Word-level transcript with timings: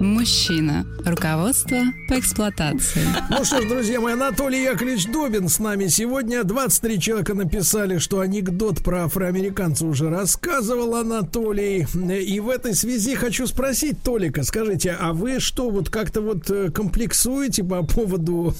Мужчина. 0.00 0.86
Руководство 1.04 1.76
по 2.08 2.18
эксплуатации. 2.18 3.02
Ну 3.28 3.44
что 3.44 3.60
ж, 3.60 3.68
друзья 3.68 4.00
мои, 4.00 4.14
Анатолий 4.14 4.62
Яковлевич 4.62 5.04
Добин 5.08 5.50
с 5.50 5.58
нами 5.58 5.88
сегодня. 5.88 6.42
23 6.42 6.98
человека 6.98 7.34
написали, 7.34 7.98
что 7.98 8.20
анекдот 8.20 8.82
про 8.82 9.04
афроамериканца 9.04 9.84
уже 9.84 10.08
рассказывал 10.08 10.94
Анатолий. 10.94 11.86
И 12.18 12.40
в 12.40 12.48
этой 12.48 12.74
связи 12.74 13.14
хочу 13.14 13.46
спросить 13.46 14.02
Толика, 14.02 14.42
скажите, 14.42 14.96
а 14.98 15.12
вы 15.12 15.38
что, 15.38 15.68
вот 15.68 15.90
как-то 15.90 16.22
вот 16.22 16.50
э, 16.50 16.70
комплексуете 16.70 17.62
по 17.62 17.84
поводу 17.84 18.54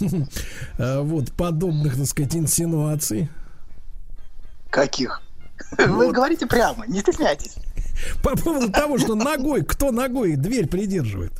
э, 0.78 1.00
вот 1.00 1.32
подобных, 1.32 1.96
так 1.96 2.04
сказать, 2.04 2.36
инсинуаций? 2.36 3.30
Каких? 4.68 5.22
Вы 5.78 6.12
говорите 6.12 6.46
прямо, 6.46 6.86
не 6.86 7.00
стесняйтесь. 7.00 7.56
По 8.22 8.36
поводу 8.36 8.70
того, 8.70 8.98
что 8.98 9.14
ногой, 9.14 9.64
кто 9.64 9.90
ногой 9.90 10.36
дверь 10.36 10.66
придерживает. 10.68 11.32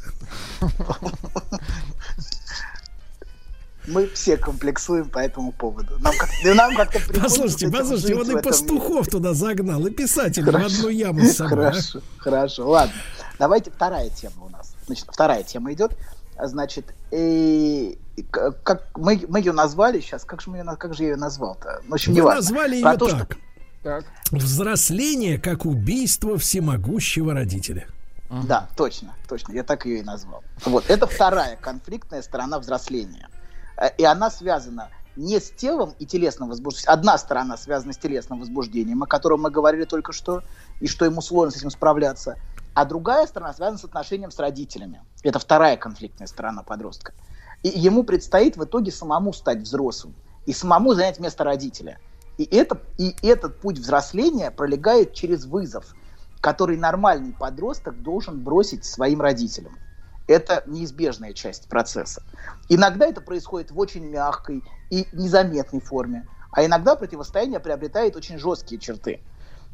Мы 3.87 4.07
все 4.09 4.37
комплексуем 4.37 5.09
по 5.09 5.19
этому 5.19 5.53
поводу. 5.53 5.99
Нам, 6.01 6.15
как, 6.17 6.29
нам 6.55 6.77
как-то 6.77 7.01
Послушайте, 7.21 7.71
послушайте, 7.71 8.15
он 8.15 8.39
и 8.39 8.43
пастухов 8.43 9.07
мире. 9.07 9.11
туда 9.11 9.35
загнал, 9.35 9.85
и 9.87 9.91
писателей 9.91 10.53
в 10.53 10.57
одну 10.57 10.89
яму 10.89 11.25
с 11.25 11.37
собой. 11.37 11.57
Хорошо, 11.57 11.99
а? 11.99 12.23
хорошо. 12.23 12.69
Ладно. 12.69 12.95
Давайте 13.39 13.71
вторая 13.71 14.11
тема 14.11 14.45
у 14.45 14.49
нас. 14.51 14.75
Значит, 14.87 15.07
вторая 15.11 15.43
тема 15.43 15.73
идет. 15.73 15.97
Значит, 16.43 16.95
и, 17.11 17.99
как 18.31 18.91
мы, 18.97 19.23
мы 19.29 19.41
ее 19.41 19.53
назвали 19.53 20.01
сейчас, 20.01 20.25
как 20.25 20.41
же, 20.41 20.51
мы 20.51 20.59
ее, 20.59 20.65
как 20.79 20.95
же 20.95 21.03
я 21.03 21.11
ее 21.11 21.17
назвал-то? 21.17 21.81
Ну, 21.85 21.91
в 21.91 21.95
общем, 21.95 22.15
Вы 22.15 22.23
назвали 22.23 22.77
ее 22.77 22.97
то, 22.97 23.09
так. 23.09 23.33
Что 23.33 23.50
так. 23.83 24.05
Взросление 24.31 25.39
как 25.39 25.65
убийство 25.65 26.37
всемогущего 26.39 27.35
родителя. 27.35 27.87
Да, 28.31 28.69
точно, 28.77 29.15
точно. 29.29 29.53
Я 29.53 29.65
так 29.65 29.87
ее 29.87 30.01
и 30.01 30.03
назвал. 30.03 30.45
Вот, 30.65 30.89
это 30.89 31.07
вторая 31.07 31.57
конфликтная 31.57 32.23
сторона 32.23 32.61
взросления. 32.61 33.29
Э, 33.77 33.89
и 33.99 34.05
она 34.05 34.31
связана 34.31 34.91
не 35.17 35.41
с 35.41 35.51
телом 35.51 35.95
и 35.99 36.07
телесным 36.07 36.49
возбуждением. 36.49 36.93
Одна 36.93 37.19
сторона 37.19 37.57
связана 37.57 37.93
с 37.93 37.99
телесным 37.99 38.39
возбуждением, 38.39 39.03
о 39.03 39.07
котором 39.07 39.43
мы 39.43 39.51
говорили 39.51 39.85
только 39.85 40.13
что, 40.13 40.43
и 40.81 40.87
что 40.87 41.05
ему 41.05 41.23
сложно 41.23 41.51
с 41.51 41.57
этим 41.57 41.71
справляться. 41.71 42.37
А 42.75 42.85
другая 42.85 43.27
сторона 43.27 43.53
связана 43.53 43.79
с 43.79 43.85
отношением 43.85 44.31
с 44.31 44.39
родителями. 44.39 45.03
Это 45.25 45.41
вторая 45.41 45.77
конфликтная 45.77 46.29
сторона 46.29 46.63
подростка. 46.63 47.13
И 47.65 47.69
ему 47.69 48.05
предстоит 48.05 48.57
в 48.57 48.65
итоге 48.65 48.93
самому 48.93 49.33
стать 49.33 49.59
взрослым 49.59 50.15
и 50.47 50.53
самому 50.53 50.95
занять 50.95 51.19
место 51.19 51.43
родителя– 51.43 51.99
и, 52.39 52.45
это, 52.57 52.81
и 52.97 53.15
этот 53.23 53.61
путь 53.61 53.79
взросления 53.79 54.51
пролегает 54.51 55.13
через 55.13 55.45
вызов, 55.45 55.95
который 56.41 56.77
нормальный 56.77 57.33
подросток 57.33 58.03
должен 58.03 58.41
бросить 58.41 58.85
своим 58.85 59.21
родителям. 59.21 59.77
Это 60.27 60.63
неизбежная 60.67 61.33
часть 61.33 61.69
процесса. 61.69 62.23
Иногда 62.69 63.07
это 63.07 63.21
происходит 63.21 63.73
в 63.73 63.79
очень 63.79 64.09
мягкой 64.09 64.63
и 64.89 65.07
незаметной 65.13 65.81
форме, 65.81 66.27
а 66.53 66.65
иногда 66.65 66.97
противостояние 66.97 67.61
приобретает 67.61 68.17
очень 68.17 68.39
жесткие 68.39 68.81
черты. 68.81 69.21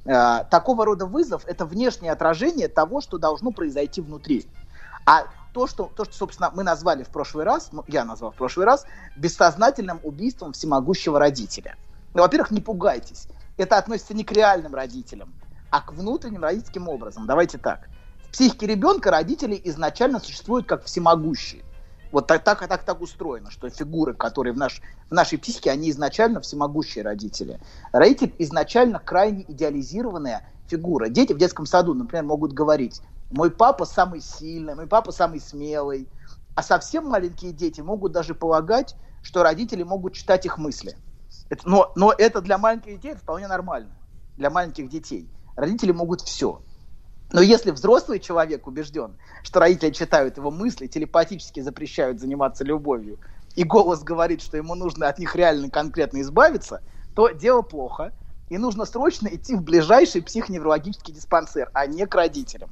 Э, 0.04 0.44
такого 0.50 0.84
рода 0.84 1.06
вызов– 1.06 1.42
это 1.46 1.66
внешнее 1.66 2.12
отражение 2.12 2.68
того, 2.68 3.00
что 3.00 3.18
должно 3.18 3.50
произойти 3.52 4.00
внутри. 4.00 4.46
А 5.04 5.26
то, 5.52 5.66
что, 5.66 5.90
то, 5.94 6.04
что, 6.04 6.14
собственно, 6.14 6.50
мы 6.54 6.62
назвали 6.64 7.02
в 7.02 7.08
прошлый 7.08 7.44
раз, 7.44 7.68
ну, 7.72 7.84
я 7.86 8.04
назвал 8.04 8.32
в 8.32 8.36
прошлый 8.36 8.66
раз, 8.66 8.86
бессознательным 9.16 10.00
убийством 10.02 10.52
всемогущего 10.52 11.18
родителя– 11.18 11.76
ну, 12.16 12.22
во-первых, 12.22 12.50
не 12.50 12.62
пугайтесь. 12.62 13.28
Это 13.58 13.76
относится 13.76 14.14
не 14.14 14.24
к 14.24 14.32
реальным 14.32 14.74
родителям, 14.74 15.34
а 15.70 15.82
к 15.82 15.92
внутренним 15.92 16.42
родительским 16.42 16.88
образом. 16.88 17.26
Давайте 17.26 17.58
так. 17.58 17.90
В 18.24 18.32
психике 18.32 18.66
ребенка 18.66 19.10
родители 19.10 19.60
изначально 19.64 20.18
существуют 20.18 20.66
как 20.66 20.84
всемогущие. 20.84 21.62
Вот 22.12 22.26
так, 22.26 22.42
так, 22.42 22.66
так, 22.66 22.84
так 22.84 23.02
устроено, 23.02 23.50
что 23.50 23.68
фигуры, 23.68 24.14
которые 24.14 24.54
в, 24.54 24.56
наш, 24.56 24.80
в 25.10 25.12
нашей 25.12 25.38
психике, 25.38 25.70
они 25.70 25.90
изначально 25.90 26.40
всемогущие 26.40 27.04
родители. 27.04 27.60
Родитель 27.92 28.34
изначально 28.38 28.98
крайне 28.98 29.44
идеализированная 29.46 30.48
фигура. 30.68 31.10
Дети 31.10 31.34
в 31.34 31.38
детском 31.38 31.66
саду, 31.66 31.92
например, 31.92 32.24
могут 32.24 32.54
говорить, 32.54 33.02
мой 33.30 33.50
папа 33.50 33.84
самый 33.84 34.22
сильный, 34.22 34.74
мой 34.74 34.86
папа 34.86 35.12
самый 35.12 35.38
смелый. 35.38 36.08
А 36.54 36.62
совсем 36.62 37.08
маленькие 37.08 37.52
дети 37.52 37.82
могут 37.82 38.12
даже 38.12 38.34
полагать, 38.34 38.96
что 39.22 39.42
родители 39.42 39.82
могут 39.82 40.14
читать 40.14 40.46
их 40.46 40.56
мысли. 40.56 40.96
Это, 41.48 41.68
но, 41.68 41.92
но 41.96 42.12
это 42.16 42.40
для 42.40 42.58
маленьких 42.58 43.00
детей 43.00 43.14
вполне 43.14 43.48
нормально. 43.48 43.90
Для 44.36 44.50
маленьких 44.50 44.88
детей. 44.88 45.30
Родители 45.56 45.92
могут 45.92 46.20
все. 46.20 46.62
Но 47.32 47.40
если 47.40 47.70
взрослый 47.70 48.20
человек 48.20 48.66
убежден, 48.66 49.16
что 49.42 49.60
родители 49.60 49.90
читают 49.90 50.36
его 50.36 50.50
мысли, 50.50 50.86
телепатически 50.86 51.60
запрещают 51.60 52.20
заниматься 52.20 52.64
любовью, 52.64 53.18
и 53.56 53.64
голос 53.64 54.02
говорит, 54.02 54.42
что 54.42 54.56
ему 54.56 54.74
нужно 54.74 55.08
от 55.08 55.18
них 55.18 55.34
реально 55.34 55.70
конкретно 55.70 56.20
избавиться, 56.20 56.82
то 57.14 57.30
дело 57.30 57.62
плохо, 57.62 58.12
и 58.48 58.58
нужно 58.58 58.84
срочно 58.84 59.28
идти 59.28 59.56
в 59.56 59.62
ближайший 59.62 60.22
психоневрологический 60.22 61.12
диспансер, 61.12 61.70
а 61.72 61.86
не 61.86 62.06
к 62.06 62.14
родителям. 62.14 62.70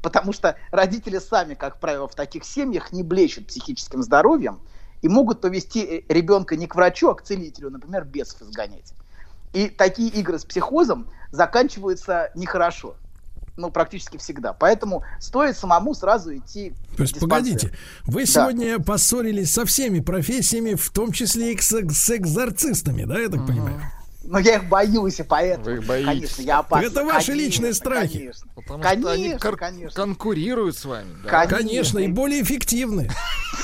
Потому 0.00 0.32
что 0.32 0.56
родители 0.72 1.18
сами, 1.18 1.54
как 1.54 1.78
правило, 1.78 2.08
в 2.08 2.14
таких 2.16 2.44
семьях 2.44 2.90
не 2.90 3.04
блещут 3.04 3.46
психическим 3.46 4.02
здоровьем, 4.02 4.60
и 5.02 5.08
могут 5.08 5.40
повести 5.40 5.80
э, 5.80 6.02
ребенка 6.08 6.56
не 6.56 6.66
к 6.66 6.74
врачу, 6.74 7.10
а 7.10 7.14
к 7.14 7.22
целителю, 7.22 7.70
например, 7.70 8.04
бесов 8.04 8.42
изгонять. 8.42 8.94
И 9.52 9.68
такие 9.68 10.08
игры 10.08 10.38
с 10.38 10.44
психозом 10.44 11.08
заканчиваются 11.30 12.30
нехорошо. 12.34 12.94
Ну, 13.58 13.70
практически 13.70 14.16
всегда. 14.16 14.54
Поэтому 14.54 15.04
стоит 15.20 15.58
самому 15.58 15.94
сразу 15.94 16.34
идти. 16.34 16.72
То 16.96 17.02
есть, 17.02 17.20
погодите, 17.20 17.70
вы 18.06 18.20
да. 18.20 18.26
сегодня 18.26 18.78
поссорились 18.78 19.52
со 19.52 19.66
всеми 19.66 20.00
профессиями, 20.00 20.74
в 20.74 20.88
том 20.90 21.12
числе 21.12 21.52
и 21.52 21.58
с, 21.58 21.68
с 21.68 22.10
экзорцистами, 22.16 23.04
да, 23.04 23.18
я 23.18 23.28
так 23.28 23.46
понимаю? 23.46 23.78
Но 24.24 24.38
я 24.38 24.56
их 24.56 24.68
боюсь, 24.68 25.18
и 25.20 25.22
поэтому, 25.24 25.64
Вы 25.64 25.74
их 25.74 25.86
боитесь. 25.86 26.06
конечно, 26.06 26.42
я 26.42 26.58
опасен. 26.60 26.86
Это 26.90 27.04
ваши 27.04 27.26
конечно, 27.28 27.32
личные 27.32 27.74
страхи. 27.74 28.18
Конечно, 28.18 28.46
Потому 28.54 28.82
конечно, 28.82 29.02
что 29.02 29.10
они 29.10 29.38
кор- 29.38 29.56
конечно. 29.56 29.96
конкурируют 30.02 30.76
с 30.76 30.84
вами. 30.84 31.08
Да? 31.24 31.28
Конечно, 31.46 31.56
конечно, 31.58 31.98
и 31.98 32.08
более 32.08 32.42
эффективны. 32.42 33.10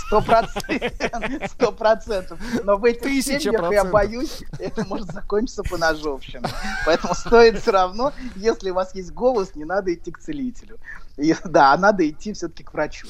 Сто 0.07 0.21
процентов. 0.21 1.51
Сто 1.53 1.73
процентов. 1.73 2.41
Но 2.65 2.77
в 2.77 2.85
этих 2.85 3.03
Тысяча 3.03 3.39
семьях 3.41 3.53
я 3.53 3.59
процентов. 3.85 3.93
боюсь, 3.93 4.43
это 4.59 4.85
может 4.87 5.13
закончиться 5.13 5.63
по 5.63 5.77
ножовщине. 5.79 6.43
Поэтому 6.87 7.15
стоит 7.15 7.61
все 7.61 7.71
равно, 7.71 8.13
если 8.37 8.71
у 8.71 8.75
вас 8.75 8.95
есть 8.95 9.13
голос, 9.13 9.55
не 9.55 9.65
надо 9.65 9.95
идти 9.95 10.11
к 10.11 10.19
целителю. 10.19 10.79
И, 11.17 11.35
да, 11.45 11.73
а 11.73 11.77
надо 11.79 12.09
идти 12.09 12.33
все-таки 12.33 12.65
к 12.65 12.73
врачу. 12.73 13.07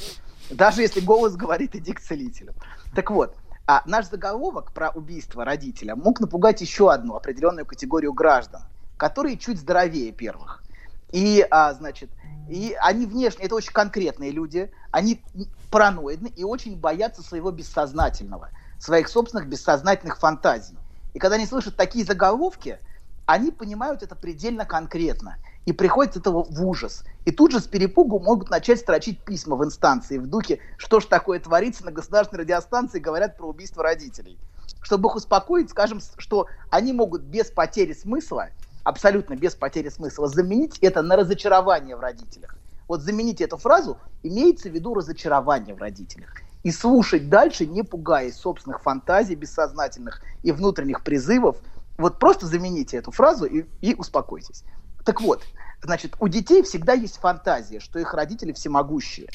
Даже 0.50 0.82
если 0.82 1.00
голос 1.00 1.34
говорит, 1.36 1.74
иди 1.76 1.92
к 1.92 2.00
целителю. 2.00 2.52
Так 2.94 3.10
вот, 3.10 3.34
а 3.68 3.82
наш 3.84 4.08
заголовок 4.08 4.72
про 4.72 4.88
убийство 4.88 5.44
родителя 5.44 5.94
мог 5.94 6.20
напугать 6.20 6.62
еще 6.62 6.90
одну 6.90 7.14
определенную 7.14 7.66
категорию 7.66 8.14
граждан, 8.14 8.62
которые 8.96 9.36
чуть 9.36 9.58
здоровее 9.60 10.10
первых. 10.10 10.64
И, 11.12 11.46
а, 11.50 11.74
значит, 11.74 12.10
и 12.48 12.74
они 12.80 13.04
внешне, 13.04 13.44
это 13.44 13.54
очень 13.54 13.72
конкретные 13.72 14.30
люди, 14.30 14.70
они 14.90 15.22
параноидны 15.70 16.28
и 16.28 16.44
очень 16.44 16.80
боятся 16.80 17.22
своего 17.22 17.50
бессознательного, 17.50 18.48
своих 18.78 19.06
собственных 19.06 19.48
бессознательных 19.48 20.18
фантазий. 20.18 20.78
И 21.12 21.18
когда 21.18 21.36
они 21.36 21.44
слышат 21.44 21.76
такие 21.76 22.06
заголовки, 22.06 22.78
они 23.26 23.50
понимают 23.50 24.02
это 24.02 24.16
предельно 24.16 24.64
конкретно 24.64 25.36
и 25.68 25.72
приходят 25.72 26.16
от 26.16 26.22
этого 26.22 26.44
в 26.44 26.66
ужас. 26.66 27.04
И 27.26 27.30
тут 27.30 27.52
же 27.52 27.60
с 27.60 27.66
перепугу 27.66 28.18
могут 28.20 28.48
начать 28.48 28.78
строчить 28.78 29.22
письма 29.22 29.54
в 29.54 29.62
инстанции 29.62 30.16
в 30.16 30.26
духе, 30.26 30.60
что 30.78 30.98
ж 30.98 31.04
такое 31.04 31.40
творится 31.40 31.84
на 31.84 31.92
государственной 31.92 32.44
радиостанции, 32.44 32.98
говорят 32.98 33.36
про 33.36 33.48
убийство 33.50 33.82
родителей. 33.82 34.38
Чтобы 34.80 35.10
их 35.10 35.16
успокоить, 35.16 35.68
скажем, 35.68 36.00
что 36.16 36.46
они 36.70 36.94
могут 36.94 37.20
без 37.20 37.50
потери 37.50 37.92
смысла, 37.92 38.48
абсолютно 38.82 39.36
без 39.36 39.54
потери 39.56 39.90
смысла, 39.90 40.26
заменить 40.26 40.78
это 40.78 41.02
на 41.02 41.16
разочарование 41.16 41.96
в 41.96 42.00
родителях. 42.00 42.56
Вот 42.88 43.02
заменить 43.02 43.42
эту 43.42 43.58
фразу, 43.58 43.98
имеется 44.22 44.70
в 44.70 44.72
виду 44.72 44.94
разочарование 44.94 45.74
в 45.74 45.78
родителях. 45.80 46.32
И 46.62 46.70
слушать 46.70 47.28
дальше, 47.28 47.66
не 47.66 47.82
пугаясь 47.82 48.36
собственных 48.36 48.80
фантазий 48.80 49.34
бессознательных 49.34 50.22
и 50.42 50.50
внутренних 50.50 51.04
призывов, 51.04 51.58
вот 51.98 52.18
просто 52.18 52.46
замените 52.46 52.96
эту 52.96 53.10
фразу 53.10 53.44
и, 53.44 53.66
и 53.82 53.94
успокойтесь. 53.94 54.64
Так 55.04 55.20
вот, 55.20 55.42
значит, 55.82 56.14
у 56.20 56.28
детей 56.28 56.62
всегда 56.62 56.92
есть 56.92 57.18
фантазия, 57.18 57.80
что 57.80 57.98
их 57.98 58.14
родители 58.14 58.52
всемогущие. 58.52 59.28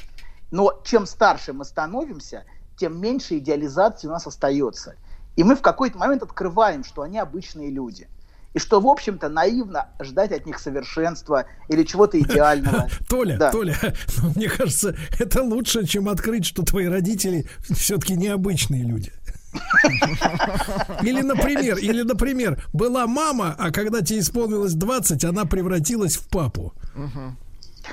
Но 0.52 0.80
чем 0.84 1.06
старше 1.06 1.54
мы 1.54 1.66
становимся, 1.66 2.46
тем 2.78 3.00
меньше 3.00 3.38
идеализации 3.40 4.08
у 4.08 4.12
нас 4.12 4.28
остается. 4.28 4.96
И 5.36 5.44
мы 5.44 5.56
в 5.56 5.62
какой-то 5.62 5.98
момент 5.98 6.22
открываем, 6.22 6.84
что 6.84 7.02
они 7.02 7.18
обычные 7.18 7.72
люди. 7.72 8.08
и 8.54 8.60
что, 8.60 8.80
в 8.80 8.88
общем-то, 8.88 9.30
наивно 9.30 9.90
ждать 10.00 10.32
от 10.32 10.46
них 10.46 10.60
совершенства 10.60 11.46
или 11.70 11.84
чего-то 11.84 12.20
идеального. 12.22 12.88
Толя, 13.10 13.38
да. 13.38 13.52
Толя, 13.52 13.76
ну, 14.22 14.32
мне 14.36 14.48
кажется, 14.48 14.96
это 15.20 15.42
лучше, 15.42 15.88
чем 15.88 16.08
открыть, 16.08 16.46
что 16.46 16.64
твои 16.64 16.86
родители 16.86 17.48
все-таки 17.62 18.14
необычные 18.14 18.84
люди. 18.84 19.12
Или, 21.04 21.22
например, 21.22 21.78
или, 21.78 22.02
например, 22.02 22.64
была 22.74 23.08
мама, 23.08 23.56
а 23.58 23.72
когда 23.72 24.02
тебе 24.02 24.20
исполнилось 24.20 24.74
20, 24.74 25.24
она 25.26 25.46
превратилась 25.46 26.16
в 26.16 26.28
папу. 26.30 26.74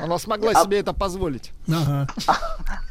Она 0.00 0.18
смогла 0.18 0.52
а... 0.52 0.64
себе 0.64 0.78
это 0.78 0.92
позволить. 0.92 1.52
Ага. 1.68 2.08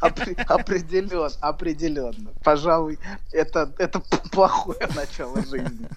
Определенно, 0.00 1.30
определенно. 1.40 2.30
Пожалуй, 2.44 2.98
это, 3.32 3.72
это 3.78 4.00
плохое 4.32 4.88
начало 4.94 5.42
жизни. 5.42 5.88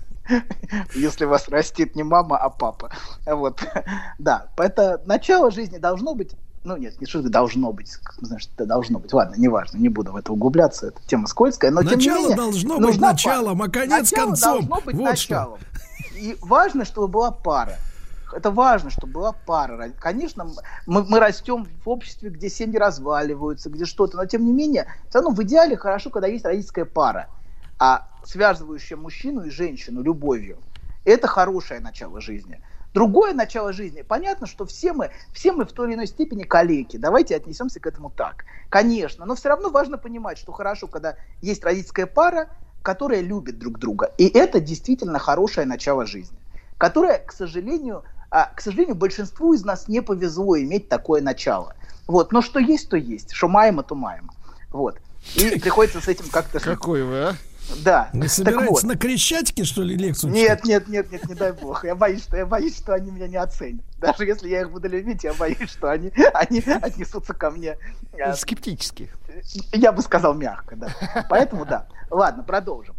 Если 0.95 1.25
вас 1.25 1.49
растит 1.49 1.95
не 1.95 2.03
мама, 2.03 2.37
а 2.37 2.49
папа. 2.49 2.89
Вот. 3.25 3.61
Да, 4.17 4.47
это 4.57 5.01
начало 5.05 5.51
жизни 5.51 5.77
должно 5.77 6.15
быть 6.15 6.31
ну 6.63 6.77
нет, 6.77 6.99
не 7.01 7.07
что 7.07 7.21
должно 7.21 7.73
быть, 7.73 7.97
это 8.21 8.65
должно 8.65 8.99
быть. 8.99 9.11
Ладно, 9.13 9.35
неважно, 9.37 9.77
не 9.77 9.89
буду 9.89 10.11
в 10.11 10.15
это 10.15 10.31
углубляться, 10.31 10.87
это 10.87 11.01
тема 11.07 11.27
скользкая. 11.27 11.71
Но 11.71 11.81
начало 11.81 11.99
тем 11.99 12.13
не 12.13 12.19
менее, 12.19 12.35
должно 12.35 12.79
быть 12.79 12.99
началом, 12.99 13.61
а 13.61 13.69
конец 13.69 14.11
начало 14.11 14.27
концом. 14.27 14.53
должно 14.53 14.81
быть 14.85 14.95
вот 14.95 15.03
началом. 15.03 15.59
Что. 15.59 16.17
И 16.17 16.37
важно, 16.41 16.85
чтобы 16.85 17.07
была 17.07 17.31
пара. 17.31 17.77
Это 18.33 18.49
важно, 18.49 18.89
чтобы 18.89 19.13
была 19.13 19.31
пара. 19.33 19.91
Конечно, 19.99 20.47
мы, 20.87 21.03
мы 21.03 21.19
растем 21.19 21.67
в 21.83 21.89
обществе, 21.89 22.29
где 22.29 22.49
семьи 22.49 22.77
разваливаются, 22.77 23.69
где 23.69 23.85
что-то, 23.85 24.17
но 24.17 24.25
тем 24.25 24.45
не 24.45 24.53
менее, 24.53 24.87
все 25.09 25.19
равно 25.19 25.31
в 25.31 25.43
идеале 25.43 25.77
хорошо, 25.77 26.09
когда 26.09 26.27
есть 26.27 26.45
родительская 26.45 26.85
пара, 26.85 27.27
а 27.77 28.07
связывающая 28.25 28.97
мужчину 28.97 29.43
и 29.43 29.49
женщину 29.49 30.01
любовью. 30.01 30.57
Это 31.05 31.27
хорошее 31.27 31.79
начало 31.79 32.21
жизни. 32.21 32.61
Другое 32.93 33.33
начало 33.33 33.73
жизни. 33.73 34.03
Понятно, 34.03 34.45
что 34.45 34.65
все 34.65 34.93
мы, 34.93 35.11
все 35.33 35.51
мы 35.51 35.65
в 35.65 35.71
той 35.71 35.87
или 35.87 35.95
иной 35.95 36.07
степени 36.07 36.43
калеки. 36.43 36.97
Давайте 36.97 37.35
отнесемся 37.35 37.79
к 37.79 37.87
этому 37.87 38.11
так. 38.11 38.45
Конечно, 38.69 39.25
но 39.25 39.35
все 39.35 39.49
равно 39.49 39.69
важно 39.69 39.97
понимать, 39.97 40.37
что 40.37 40.51
хорошо, 40.51 40.87
когда 40.87 41.15
есть 41.41 41.63
родительская 41.63 42.05
пара, 42.05 42.49
которая 42.83 43.21
любит 43.21 43.57
друг 43.57 43.79
друга. 43.79 44.11
И 44.17 44.27
это 44.27 44.59
действительно 44.59 45.17
хорошее 45.17 45.65
начало 45.65 46.05
жизни, 46.05 46.37
которое, 46.77 47.17
к 47.17 47.31
сожалению, 47.31 48.03
а, 48.29 48.51
к 48.53 48.61
сожалению, 48.61 48.95
большинству 48.95 49.53
из 49.53 49.63
нас 49.63 49.87
не 49.87 50.01
повезло 50.01 50.59
иметь 50.59 50.89
такое 50.89 51.21
начало. 51.21 51.75
Вот. 52.07 52.31
Но 52.31 52.41
что 52.41 52.59
есть, 52.59 52.89
то 52.89 52.97
есть. 52.97 53.31
Что 53.31 53.47
маемо, 53.47 53.83
то 53.83 53.95
маемо. 53.95 54.33
Вот. 54.71 54.99
И 55.35 55.59
приходится 55.61 56.01
с 56.01 56.07
этим 56.07 56.29
как-то... 56.29 56.59
Какой 56.59 57.03
вы, 57.03 57.19
а? 57.21 57.35
Да. 57.83 58.09
Вы 58.13 58.27
собираетесь 58.27 58.69
вот. 58.69 58.83
на 58.83 58.97
Крещатике, 58.97 59.63
что 59.63 59.83
ли, 59.83 59.95
лекцию 59.95 60.31
Нет, 60.31 60.61
читать? 60.61 60.65
нет, 60.65 60.87
нет, 60.87 61.11
нет, 61.11 61.29
не 61.29 61.35
дай 61.35 61.53
бог. 61.53 61.83
Я 61.85 61.95
боюсь, 61.95 62.23
что 62.23 62.37
я 62.37 62.45
боюсь, 62.45 62.77
что 62.77 62.93
они 62.93 63.11
меня 63.11 63.27
не 63.27 63.37
оценят. 63.37 63.83
Даже 63.99 64.25
если 64.25 64.49
я 64.49 64.61
их 64.61 64.71
буду 64.71 64.89
любить, 64.89 65.23
я 65.23 65.33
боюсь, 65.33 65.69
что 65.69 65.89
они, 65.89 66.11
они 66.33 66.59
отнесутся 66.59 67.33
ко 67.33 67.51
мне... 67.51 67.77
Э, 68.13 68.33
Скептически. 68.35 69.09
Я 69.71 69.91
бы 69.91 70.01
сказал 70.01 70.33
мягко, 70.33 70.75
да. 70.75 70.89
Поэтому 71.29 71.65
да. 71.65 71.87
Ладно, 72.09 72.43
продолжим. 72.43 72.95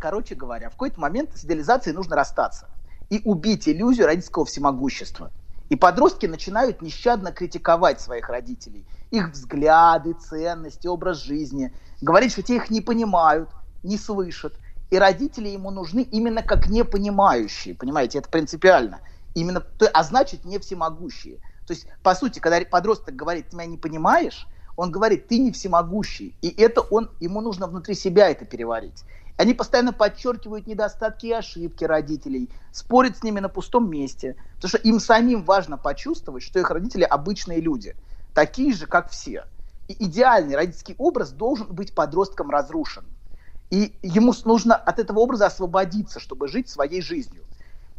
Короче 0.00 0.34
говоря, 0.34 0.68
в 0.68 0.72
какой-то 0.72 1.00
момент 1.00 1.30
с 1.36 1.44
идеализацией 1.44 1.94
нужно 1.94 2.16
расстаться 2.16 2.68
и 3.10 3.20
убить 3.24 3.68
иллюзию 3.68 4.06
родительского 4.06 4.44
всемогущества. 4.44 5.30
И 5.68 5.76
подростки 5.76 6.26
начинают 6.26 6.82
нещадно 6.82 7.30
критиковать 7.30 8.00
своих 8.00 8.28
родителей, 8.28 8.84
их 9.10 9.30
взгляды, 9.30 10.14
ценности, 10.14 10.86
образ 10.86 11.22
жизни, 11.22 11.72
говорить, 12.00 12.32
что 12.32 12.42
те 12.42 12.56
их 12.56 12.68
не 12.70 12.80
понимают, 12.80 13.48
не 13.82 13.98
слышат. 13.98 14.54
И 14.90 14.98
родители 14.98 15.48
ему 15.48 15.70
нужны 15.70 16.02
именно 16.02 16.42
как 16.42 16.68
непонимающие, 16.68 17.74
понимаете, 17.74 18.18
это 18.18 18.28
принципиально. 18.28 19.00
Именно, 19.34 19.64
а 19.92 20.04
значит, 20.04 20.44
не 20.44 20.58
всемогущие. 20.58 21.38
То 21.66 21.72
есть, 21.72 21.86
по 22.02 22.14
сути, 22.14 22.38
когда 22.38 22.60
подросток 22.70 23.16
говорит, 23.16 23.48
ты 23.48 23.56
меня 23.56 23.66
не 23.66 23.78
понимаешь, 23.78 24.46
он 24.76 24.90
говорит, 24.90 25.28
ты 25.28 25.38
не 25.38 25.50
всемогущий. 25.52 26.36
И 26.42 26.48
это 26.48 26.80
он, 26.82 27.10
ему 27.20 27.40
нужно 27.40 27.66
внутри 27.66 27.94
себя 27.94 28.30
это 28.30 28.44
переварить. 28.44 29.04
Они 29.38 29.54
постоянно 29.54 29.92
подчеркивают 29.92 30.66
недостатки 30.66 31.26
и 31.26 31.32
ошибки 31.32 31.84
родителей, 31.84 32.50
спорят 32.70 33.16
с 33.16 33.22
ними 33.22 33.40
на 33.40 33.48
пустом 33.48 33.90
месте, 33.90 34.36
потому 34.56 34.68
что 34.68 34.78
им 34.78 35.00
самим 35.00 35.44
важно 35.44 35.78
почувствовать, 35.78 36.42
что 36.42 36.60
их 36.60 36.70
родители 36.70 37.02
обычные 37.02 37.60
люди, 37.60 37.96
такие 38.34 38.74
же, 38.74 38.86
как 38.86 39.10
все. 39.10 39.46
И 39.88 40.04
идеальный 40.04 40.54
родительский 40.54 40.94
образ 40.98 41.30
должен 41.30 41.66
быть 41.68 41.94
подростком 41.94 42.50
разрушен. 42.50 43.04
И 43.72 43.98
ему 44.02 44.34
нужно 44.44 44.76
от 44.76 44.98
этого 44.98 45.20
образа 45.20 45.46
освободиться, 45.46 46.20
чтобы 46.20 46.46
жить 46.46 46.68
своей 46.68 47.00
жизнью. 47.00 47.42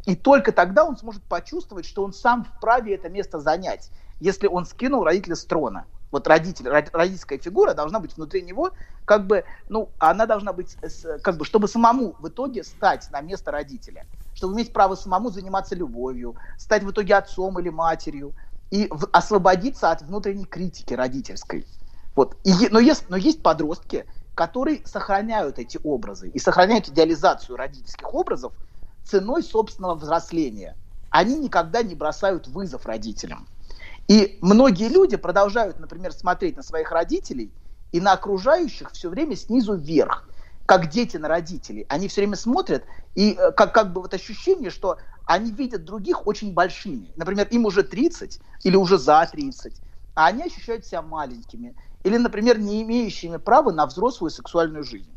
И 0.06 0.16
только 0.16 0.52
тогда 0.52 0.86
он 0.86 0.98
сможет 0.98 1.24
почувствовать, 1.24 1.88
что 1.88 2.04
он 2.04 2.14
сам 2.14 2.46
вправе 2.46 2.94
это 2.94 3.10
место 3.10 3.40
занять, 3.40 3.90
если 4.20 4.46
он 4.46 4.68
скинул 4.68 5.04
родителя 5.04 5.36
с 5.36 5.44
трона. 5.46 5.86
Вот 6.12 6.28
родитель, 6.28 6.70
родительская 6.70 7.40
фигура 7.40 7.74
должна 7.74 8.00
быть 8.00 8.16
внутри 8.16 8.44
него, 8.44 8.70
как 9.06 9.26
бы, 9.26 9.46
ну, 9.68 9.90
она 9.98 10.28
должна 10.28 10.54
быть, 10.54 10.78
как 11.24 11.38
бы, 11.38 11.46
чтобы 11.46 11.68
самому 11.68 12.16
в 12.20 12.28
итоге 12.28 12.64
стать 12.64 13.10
на 13.10 13.22
место 13.22 13.50
родителя, 13.50 14.06
чтобы 14.36 14.54
иметь 14.54 14.74
право 14.74 14.94
самому 14.94 15.32
заниматься 15.32 15.74
любовью, 15.74 16.36
стать 16.60 16.84
в 16.84 16.92
итоге 16.92 17.16
отцом 17.16 17.60
или 17.60 17.70
матерью 17.70 18.36
и 18.70 18.88
в, 18.92 19.10
освободиться 19.12 19.90
от 19.90 20.04
внутренней 20.04 20.46
критики 20.46 20.94
родительской. 20.94 21.66
Вот. 22.16 22.38
И, 22.44 22.68
но, 22.70 22.78
есть, 22.78 23.10
но 23.10 23.18
есть 23.18 23.42
подростки, 23.42 24.06
которые 24.36 24.82
сохраняют 24.86 25.60
эти 25.60 25.80
образы 25.84 26.30
и 26.30 26.40
сохраняют 26.40 26.90
идеализацию 26.90 27.56
родительских 27.56 28.14
образов 28.14 28.54
ценой 29.04 29.44
собственного 29.44 29.96
взросления. 29.96 30.76
Они 31.10 31.38
никогда 31.38 31.84
не 31.84 31.96
бросают 31.96 32.48
вызов 32.48 32.86
родителям. 32.86 33.48
И 34.08 34.40
многие 34.42 34.90
люди 34.90 35.16
продолжают, 35.16 35.80
например, 35.80 36.12
смотреть 36.12 36.58
на 36.58 36.64
своих 36.64 36.92
родителей 36.92 37.54
и 37.92 38.02
на 38.02 38.14
окружающих 38.14 38.92
все 38.92 39.10
время 39.10 39.36
снизу 39.36 39.76
вверх, 39.76 40.28
как 40.66 40.90
дети 40.90 41.18
на 41.18 41.28
родителей. 41.28 41.86
Они 41.90 42.08
все 42.08 42.22
время 42.22 42.36
смотрят, 42.36 42.84
и 43.16 43.34
э, 43.34 43.52
как, 43.52 43.74
как 43.74 43.94
бы 43.94 44.02
вот 44.02 44.14
ощущение, 44.14 44.72
что 44.72 44.98
они 45.26 45.52
видят 45.52 45.86
других 45.86 46.26
очень 46.28 46.54
большими. 46.54 47.14
Например, 47.16 47.48
им 47.50 47.66
уже 47.66 47.84
30 47.84 48.40
или 48.64 48.76
уже 48.76 48.98
за 48.98 49.28
30, 49.32 49.82
а 50.16 50.28
они 50.28 50.44
ощущают 50.44 50.86
себя 50.86 51.02
маленькими 51.02 51.76
или, 52.04 52.18
например, 52.18 52.60
не 52.60 52.82
имеющими 52.84 53.38
права 53.38 53.72
на 53.72 53.86
взрослую 53.86 54.30
сексуальную 54.30 54.84
жизнь. 54.84 55.10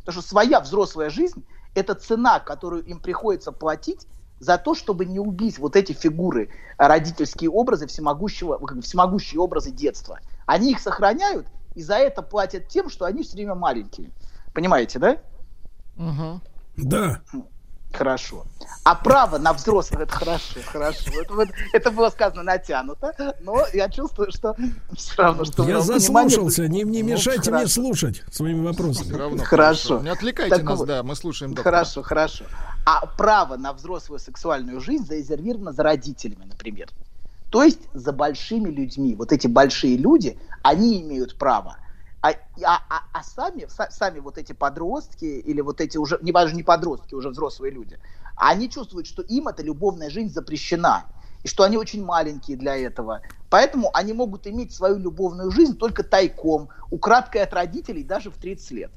Потому 0.00 0.20
что 0.20 0.28
своя 0.28 0.60
взрослая 0.60 1.10
жизнь– 1.10 1.44
это 1.74 1.94
цена, 1.94 2.40
которую 2.40 2.84
им 2.84 3.00
приходится 3.00 3.52
платить 3.52 4.06
за 4.38 4.56
то, 4.56 4.74
чтобы 4.74 5.04
не 5.04 5.20
убить 5.20 5.58
вот 5.58 5.76
эти 5.76 5.92
фигуры, 5.92 6.48
родительские 6.78 7.50
образы 7.50 7.86
всемогущего, 7.86 8.58
всемогущие 8.80 9.40
образы 9.40 9.70
детства. 9.70 10.18
Они 10.46 10.72
их 10.72 10.80
сохраняют 10.80 11.46
и 11.74 11.82
за 11.82 11.96
это 11.96 12.22
платят 12.22 12.68
тем, 12.68 12.88
что 12.88 13.04
они 13.04 13.22
все 13.22 13.34
время 13.34 13.54
маленькие. 13.54 14.10
Понимаете, 14.54 14.98
да? 14.98 15.18
Угу. 15.96 16.40
Да. 16.78 17.20
Хорошо. 17.92 18.44
А 18.82 18.94
право 18.94 19.38
на 19.38 19.52
взрослых 19.52 20.00
это 20.00 20.12
хорошо, 20.12 20.60
хорошо. 20.64 21.10
Это, 21.20 21.34
вот, 21.34 21.48
это 21.72 21.90
было 21.90 22.08
сказано 22.08 22.42
натянуто, 22.42 23.36
но 23.40 23.66
я 23.74 23.88
чувствую, 23.90 24.32
что 24.32 24.56
все 24.96 25.22
равно, 25.22 25.44
что 25.44 25.68
Я 25.68 25.80
заслушался, 25.80 26.66
не, 26.68 26.82
не 26.82 27.02
ну, 27.02 27.10
мешайте 27.10 27.50
ну, 27.50 27.58
мне 27.58 27.66
слушать 27.66 28.22
своими 28.30 28.64
вопросами. 28.64 29.12
Равно, 29.12 29.44
хорошо. 29.44 29.88
хорошо. 29.88 30.04
Не 30.04 30.10
отвлекайте 30.10 30.56
так 30.56 30.64
нас, 30.64 30.78
вот. 30.78 30.88
да, 30.88 31.02
мы 31.02 31.14
слушаем 31.14 31.52
доктора. 31.52 31.78
Хорошо, 31.78 32.02
хорошо. 32.02 32.44
А 32.86 33.04
право 33.06 33.56
на 33.56 33.72
взрослую 33.72 34.18
сексуальную 34.18 34.80
жизнь 34.80 35.04
зарезервировано 35.04 35.72
за 35.72 35.82
родителями, 35.82 36.44
например. 36.46 36.88
То 37.50 37.64
есть 37.64 37.80
за 37.92 38.12
большими 38.12 38.70
людьми. 38.70 39.14
Вот 39.14 39.32
эти 39.32 39.46
большие 39.46 39.96
люди, 39.96 40.38
они 40.62 41.02
имеют 41.02 41.36
право 41.36 41.76
а, 42.22 42.32
а, 42.62 42.82
а, 42.90 43.02
а 43.12 43.22
сами, 43.22 43.66
сами 43.90 44.18
вот 44.18 44.36
эти 44.36 44.52
подростки 44.52 45.24
или 45.24 45.60
вот 45.62 45.80
эти 45.80 45.96
уже, 45.96 46.18
не 46.20 46.32
важно, 46.32 46.56
не 46.56 46.62
подростки, 46.62 47.14
уже 47.14 47.30
взрослые 47.30 47.72
люди, 47.72 47.98
они 48.36 48.68
чувствуют, 48.68 49.06
что 49.06 49.22
им 49.22 49.48
эта 49.48 49.62
любовная 49.62 50.10
жизнь 50.10 50.32
запрещена, 50.32 51.06
и 51.42 51.48
что 51.48 51.62
они 51.62 51.78
очень 51.78 52.04
маленькие 52.04 52.58
для 52.58 52.76
этого. 52.76 53.22
Поэтому 53.48 53.90
они 53.94 54.12
могут 54.12 54.46
иметь 54.46 54.74
свою 54.74 54.98
любовную 54.98 55.50
жизнь 55.50 55.78
только 55.78 56.02
тайком, 56.02 56.68
украдкой 56.90 57.42
от 57.42 57.54
родителей 57.54 58.04
даже 58.04 58.30
в 58.30 58.36
30 58.36 58.70
лет. 58.72 58.92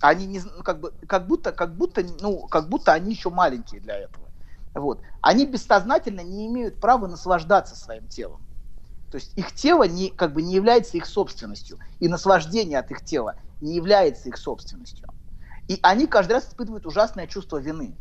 Они 0.00 0.26
не, 0.26 0.40
ну, 0.40 0.62
как, 0.64 0.80
бы, 0.80 0.92
как, 1.06 1.26
будто, 1.26 1.52
как, 1.52 1.76
будто, 1.76 2.04
ну, 2.20 2.48
как 2.48 2.68
будто 2.68 2.92
они 2.92 3.12
еще 3.12 3.30
маленькие 3.30 3.80
для 3.80 3.96
этого. 3.96 4.26
Вот. 4.74 5.00
Они 5.20 5.46
бессознательно 5.46 6.20
не 6.20 6.46
имеют 6.48 6.80
права 6.80 7.06
наслаждаться 7.06 7.76
своим 7.76 8.08
телом. 8.08 8.40
То 9.10 9.16
есть 9.16 9.32
их 9.36 9.52
тело 9.52 9.82
не, 9.84 10.10
как 10.10 10.32
бы 10.32 10.40
не 10.40 10.54
является 10.54 10.96
их 10.96 11.04
собственностью, 11.04 11.78
и 11.98 12.08
наслаждение 12.08 12.78
от 12.78 12.90
их 12.90 13.04
тела 13.04 13.34
не 13.60 13.74
является 13.74 14.28
их 14.28 14.36
собственностью. 14.36 15.08
И 15.66 15.78
они 15.82 16.06
каждый 16.06 16.32
раз 16.32 16.48
испытывают 16.48 16.86
ужасное 16.86 17.26
чувство 17.26 17.58
вины, 17.58 17.96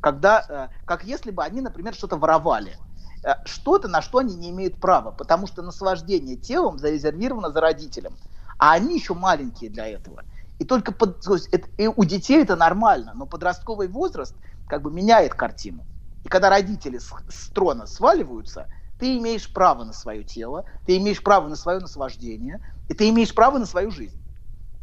когда, 0.00 0.44
э, 0.48 0.68
как 0.84 1.04
если 1.04 1.30
бы 1.30 1.42
они, 1.42 1.60
например, 1.60 1.94
что-то 1.94 2.16
воровали, 2.16 2.76
э, 3.24 3.34
что-то, 3.44 3.88
на 3.88 4.02
что 4.02 4.18
они 4.18 4.34
не 4.34 4.50
имеют 4.50 4.76
права, 4.76 5.10
потому 5.10 5.46
что 5.46 5.62
наслаждение 5.62 6.36
телом 6.36 6.78
зарезервировано 6.78 7.50
за 7.50 7.60
родителем, 7.60 8.16
а 8.58 8.72
они 8.72 8.94
еще 8.94 9.14
маленькие 9.14 9.68
для 9.70 9.88
этого. 9.88 10.22
И 10.58 10.64
только 10.64 10.92
под, 10.92 11.26
это, 11.50 11.68
и 11.76 11.88
у 11.88 12.04
детей 12.04 12.40
это 12.40 12.54
нормально, 12.54 13.12
но 13.16 13.26
подростковый 13.26 13.88
возраст 13.88 14.34
как 14.68 14.82
бы 14.82 14.92
меняет 14.92 15.34
картину. 15.34 15.84
И 16.24 16.28
когда 16.28 16.50
родители 16.50 16.98
с, 16.98 17.12
с 17.28 17.48
трона 17.48 17.86
сваливаются, 17.86 18.68
ты 19.02 19.18
имеешь 19.18 19.52
право 19.52 19.82
на 19.82 19.92
свое 19.92 20.22
тело, 20.22 20.64
ты 20.86 20.96
имеешь 20.96 21.20
право 21.24 21.48
на 21.48 21.56
свое 21.56 21.80
наслаждение, 21.80 22.60
и 22.86 22.94
ты 22.94 23.08
имеешь 23.08 23.34
право 23.34 23.58
на 23.58 23.66
свою 23.66 23.90
жизнь. 23.90 24.16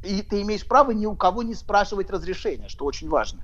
И 0.03 0.21
ты 0.23 0.41
имеешь 0.41 0.67
право 0.67 0.91
ни 0.91 1.05
у 1.05 1.15
кого 1.15 1.41
не 1.41 1.55
спрашивать 1.55 2.09
разрешения, 2.09 2.67
что 2.67 2.83
очень 2.83 3.07
важно. 3.07 3.39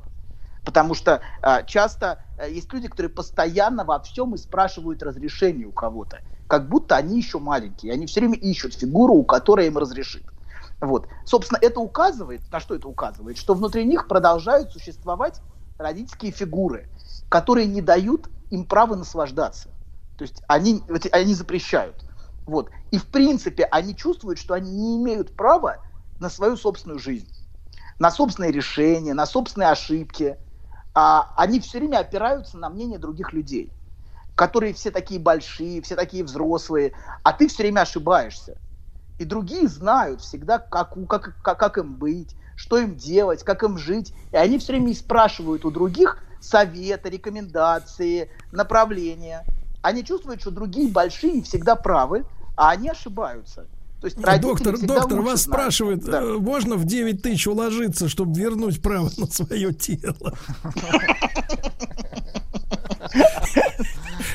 Потому 0.66 0.94
что 0.94 1.22
э, 1.42 1.66
часто 1.66 2.20
э, 2.36 2.52
есть 2.52 2.74
люди, 2.74 2.90
которые 2.90 3.10
постоянно 3.10 3.86
во 3.86 4.02
всем 4.02 4.36
и 4.36 4.38
спрашивают 4.38 5.02
разрешение 5.02 5.66
у 5.66 5.72
кого-то. 5.72 6.20
Как 6.48 6.68
будто 6.68 6.98
они 6.98 7.20
еще 7.20 7.40
маленькие. 7.40 7.94
Они 7.94 8.06
все 8.06 8.20
время 8.20 8.36
ищут 8.36 8.74
фигуру, 8.74 9.14
у 9.14 9.24
которой 9.24 9.68
им 9.68 9.78
разрешит. 9.78 10.26
Вот. 10.82 11.08
Собственно, 11.24 11.60
это 11.62 11.80
указывает, 11.80 12.42
на 12.52 12.60
что 12.60 12.76
это 12.76 12.90
указывает? 12.90 13.38
Что 13.38 13.54
внутри 13.54 13.86
них 13.86 14.10
продолжают 14.10 14.74
существовать 14.74 15.42
родительские 15.78 16.34
фигуры, 16.34 16.90
которые 17.30 17.66
не 17.66 17.82
дают 17.82 18.28
им 18.50 18.66
права 18.66 18.96
наслаждаться. 18.96 19.70
То 20.16 20.24
есть 20.24 20.42
они, 20.48 20.84
они 21.12 21.34
запрещают. 21.34 22.06
Вот. 22.46 22.70
И 22.92 22.98
в 22.98 23.08
принципе 23.08 23.64
они 23.66 23.96
чувствуют, 23.96 24.40
что 24.40 24.54
они 24.54 24.72
не 24.72 24.98
имеют 24.98 25.36
права 25.36 25.78
на 26.20 26.30
свою 26.30 26.58
собственную 26.58 27.00
жизнь, 27.00 27.30
на 28.00 28.12
собственные 28.12 28.52
решения, 28.52 29.14
на 29.14 29.26
собственные 29.26 29.70
ошибки, 29.70 30.38
а, 30.94 31.34
они 31.36 31.60
все 31.60 31.80
время 31.80 32.00
опираются 32.00 32.58
на 32.58 32.70
мнение 32.70 33.00
других 33.00 33.34
людей, 33.34 33.74
которые 34.36 34.74
все 34.74 34.92
такие 34.92 35.20
большие, 35.20 35.82
все 35.82 35.96
такие 35.96 36.24
взрослые, 36.24 36.94
а 37.24 37.34
ты 37.34 37.48
все 37.48 37.64
время 37.64 37.82
ошибаешься. 37.82 38.58
И 39.18 39.26
другие 39.26 39.68
знают 39.68 40.22
всегда, 40.22 40.60
как, 40.60 40.94
как, 41.08 41.42
как, 41.42 41.60
как 41.60 41.78
им 41.78 41.96
быть, 41.96 42.36
что 42.56 42.78
им 42.78 42.96
делать, 42.96 43.44
как 43.44 43.64
им 43.64 43.78
жить. 43.78 44.14
И 44.32 44.38
они 44.38 44.58
все 44.60 44.74
время 44.74 44.94
спрашивают 44.94 45.66
у 45.66 45.72
других 45.72 46.18
советы, 46.40 47.10
рекомендации, 47.10 48.30
направления. 48.52 49.44
Они 49.86 50.04
чувствуют, 50.04 50.42
что 50.42 50.50
другие 50.50 50.88
большие 50.90 51.44
всегда 51.44 51.76
правы, 51.76 52.26
а 52.58 52.72
они 52.72 52.90
ошибаются. 52.90 53.68
То 54.02 54.08
есть 54.08 54.18
доктор, 54.42 54.80
доктор 54.80 55.22
вас 55.22 55.42
знают. 55.44 55.62
спрашивает, 55.62 56.04
да. 56.04 56.24
Э, 56.24 56.38
можно 56.40 56.76
в 56.76 56.86
9 56.86 57.22
тысяч 57.22 57.46
уложиться, 57.46 58.10
чтобы 58.10 58.40
вернуть 58.40 58.82
право 58.82 59.12
на 59.18 59.28
свое 59.28 59.72
тело? 59.74 60.34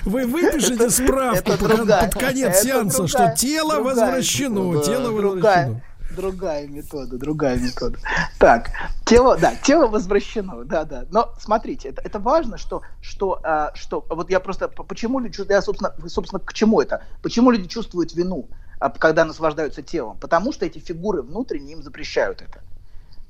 Вы 0.05 0.25
выпишите 0.27 0.89
справку 0.89 1.53
под 1.59 2.15
конец 2.15 2.63
сеанса, 2.63 3.09
что 3.09 3.35
тело 3.37 3.81
возвращено, 3.81 4.81
тело 4.85 5.11
возвращено 5.11 5.83
другая 6.11 6.67
метода, 6.67 7.19
другая 7.19 7.59
метода. 7.59 7.99
Так, 8.39 8.71
тело, 9.05 9.37
да, 9.37 9.55
тело 9.57 9.87
возвращено, 9.87 10.65
да, 10.65 10.85
да. 10.85 11.05
Но 11.11 11.33
смотрите, 11.39 11.89
это, 11.89 12.03
это 12.03 12.19
важно, 12.19 12.59
что, 12.59 12.83
что, 13.01 13.41
а, 13.43 13.73
что, 13.75 14.05
вот 14.09 14.31
я 14.31 14.41
просто, 14.41 14.69
почему 14.69 15.21
люди, 15.21 15.41
я, 15.49 15.63
собственно, 15.63 15.95
собственно, 16.09 16.41
к 16.41 16.53
чему 16.53 16.81
это? 16.81 17.05
Почему 17.23 17.51
люди 17.51 17.69
чувствуют 17.69 18.15
вину? 18.15 18.49
А, 18.81 18.91
когда 18.91 19.25
наслаждаются 19.25 19.83
телом, 19.83 20.19
потому 20.19 20.53
что 20.53 20.65
эти 20.65 20.79
фигуры 20.79 21.23
внутренние 21.23 21.75
им 21.77 21.83
запрещают 21.83 22.43
это. 22.43 22.61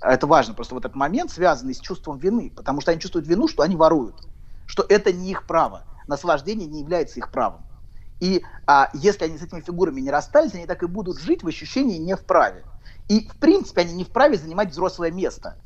Это 0.01 0.27
важно, 0.27 0.55
просто 0.55 0.75
вот 0.75 0.85
этот 0.85 0.97
момент 0.97 1.31
связанный 1.31 1.75
с 1.75 1.81
чувством 1.81 2.19
вины, 2.19 2.53
потому 2.55 2.81
что 2.81 2.93
они 2.93 3.01
чувствуют 3.01 3.27
вину, 3.27 3.49
что 3.49 3.63
они 3.63 3.77
воруют, 3.77 4.15
что 4.67 4.87
это 4.89 5.13
не 5.13 5.31
их 5.31 5.47
право, 5.47 5.83
наслаждение 6.07 6.67
не 6.69 6.81
является 6.81 7.19
их 7.19 7.31
правом. 7.31 7.63
И 8.21 8.45
а, 8.67 8.91
если 8.93 9.25
они 9.25 9.39
с 9.39 9.43
этими 9.43 9.61
фигурами 9.61 10.01
не 10.01 10.11
расстались, 10.11 10.55
они 10.55 10.67
так 10.67 10.83
и 10.83 10.87
будут 10.87 11.19
жить 11.19 11.43
в 11.43 11.49
ощущении 11.49 11.99
не 11.99 12.15
вправе. 12.15 12.65
И 13.09 13.27
в 13.27 13.37
принципе 13.37 13.81
они 13.81 13.95
не 13.95 14.05
вправе 14.05 14.37
занимать 14.37 14.71
взрослое 14.71 15.11
место. 15.11 15.57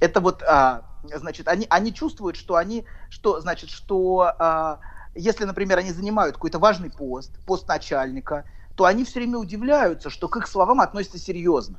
Это 0.00 0.20
вот, 0.20 0.42
а, 0.42 0.82
значит, 1.04 1.48
они, 1.48 1.66
они 1.70 1.94
чувствуют, 1.94 2.36
что 2.36 2.56
они, 2.56 2.84
что, 3.08 3.40
значит, 3.40 3.70
что 3.70 4.34
а, 4.38 4.80
если, 5.14 5.44
например, 5.44 5.78
они 5.78 5.92
занимают 5.92 6.36
какой-то 6.36 6.58
важный 6.58 6.90
пост, 6.90 7.38
пост 7.46 7.68
начальника, 7.68 8.44
то 8.74 8.84
они 8.84 9.04
все 9.04 9.20
время 9.20 9.38
удивляются, 9.38 10.10
что 10.10 10.28
к 10.28 10.36
их 10.36 10.46
словам 10.46 10.80
относятся 10.80 11.18
серьезно. 11.18 11.78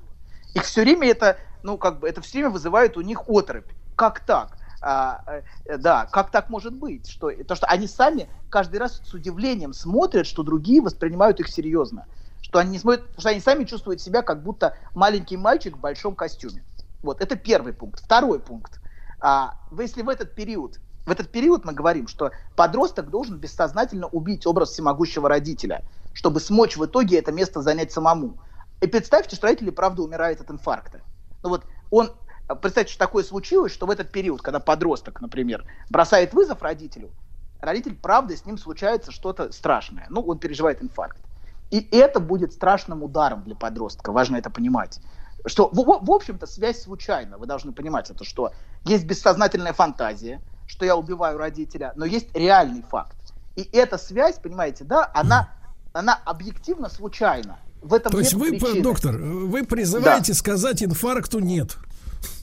Их 0.54 0.64
все 0.64 0.82
время 0.82 1.10
это, 1.10 1.38
ну, 1.64 1.78
как 1.78 2.00
бы, 2.00 2.08
это 2.08 2.22
все 2.22 2.40
время 2.40 2.50
вызывает 2.50 2.98
у 2.98 3.02
них 3.02 3.30
отрыбь. 3.30 3.70
Как 3.96 4.20
так? 4.22 4.58
А, 4.82 5.22
э, 5.66 5.78
да, 5.78 6.08
как 6.12 6.32
так 6.32 6.50
может 6.50 6.74
быть? 6.74 7.10
Что, 7.10 7.32
то, 7.32 7.56
что 7.56 7.68
они 7.68 7.88
сами 7.88 8.30
каждый 8.50 8.78
раз 8.78 9.02
с 9.06 9.14
удивлением 9.14 9.74
смотрят, 9.74 10.26
что 10.26 10.44
другие 10.44 10.82
воспринимают 10.82 11.40
их 11.40 11.48
серьезно. 11.48 12.06
Что 12.42 12.60
они, 12.60 12.80
смотрят, 12.80 13.06
что 13.18 13.30
они 13.30 13.40
сами 13.40 13.64
чувствуют 13.64 14.02
себя, 14.02 14.22
как 14.22 14.42
будто 14.44 14.76
маленький 14.94 15.38
мальчик 15.38 15.78
в 15.78 15.80
большом 15.80 16.16
костюме. 16.16 16.64
Вот, 17.04 17.22
это 17.22 17.36
первый 17.36 17.74
пункт. 17.74 18.04
Второй 18.04 18.40
пункт. 18.40 18.80
А, 19.20 19.56
если 19.78 20.02
в 20.02 20.10
этот 20.10 20.36
период 20.36 20.80
в 21.04 21.10
этот 21.10 21.32
период 21.32 21.66
мы 21.66 21.74
говорим, 21.74 22.08
что 22.08 22.32
подросток 22.56 23.10
должен 23.10 23.38
бессознательно 23.38 24.06
убить 24.08 24.46
образ 24.46 24.70
всемогущего 24.70 25.28
родителя– 25.28 25.84
чтобы 26.14 26.40
смочь 26.40 26.78
в 26.78 26.86
итоге 26.86 27.20
это 27.20 27.32
место 27.32 27.62
занять 27.62 27.92
самому. 27.92 28.38
И 28.82 28.88
представьте, 28.88 29.36
что 29.36 29.48
родители, 29.48 29.70
правда, 29.70 30.02
умирают 30.02 30.42
от 30.42 30.50
инфаркта. 30.50 31.02
Ну 31.44 31.50
вот 31.50 31.66
он, 31.90 32.12
представьте, 32.56 32.94
что 32.94 33.00
такое 33.00 33.24
случилось, 33.24 33.72
что 33.72 33.86
в 33.86 33.90
этот 33.90 34.12
период, 34.12 34.42
когда 34.42 34.60
подросток, 34.60 35.22
например, 35.22 35.66
бросает 35.90 36.34
вызов 36.34 36.62
родителю, 36.62 37.12
родитель, 37.60 37.96
правда, 37.96 38.36
с 38.36 38.46
ним 38.46 38.58
случается 38.58 39.12
что-то 39.12 39.52
страшное. 39.52 40.08
Ну, 40.10 40.22
он 40.22 40.40
переживает 40.40 40.82
инфаркт. 40.82 41.22
И 41.70 41.88
это 41.92 42.20
будет 42.20 42.54
страшным 42.54 43.04
ударом 43.04 43.44
для 43.44 43.56
подростка, 43.56 44.12
важно 44.12 44.36
это 44.38 44.50
понимать. 44.50 45.00
Что, 45.46 45.70
в, 45.70 46.06
в 46.06 46.12
общем-то, 46.12 46.46
связь 46.46 46.84
случайна, 46.84 47.38
вы 47.38 47.48
должны 47.48 47.72
понимать 47.72 48.10
это, 48.10 48.24
что 48.24 48.52
есть 48.86 49.06
бессознательная 49.06 49.74
фантазия, 49.74 50.42
что 50.68 50.86
я 50.86 50.96
убиваю 50.96 51.38
родителя, 51.38 51.94
но 51.96 52.06
есть 52.06 52.36
реальный 52.36 52.84
факт. 52.84 53.16
И 53.56 53.64
эта 53.74 53.98
связь, 53.98 54.38
понимаете, 54.38 54.84
да, 54.84 55.10
она 55.14 55.50
она 55.94 56.20
объективно 56.26 56.90
случайна. 56.90 57.60
В 57.82 57.94
этом 57.94 58.12
То 58.12 58.20
есть 58.20 58.34
вы, 58.34 58.52
причины. 58.52 58.84
доктор, 58.84 59.18
вы 59.18 59.64
призываете 59.66 60.34
да. 60.34 60.38
сказать 60.38 60.84
инфаркту 60.84 61.40
нет? 61.40 61.78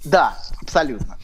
Да, 0.05 0.39
абсолютно. 0.63 1.19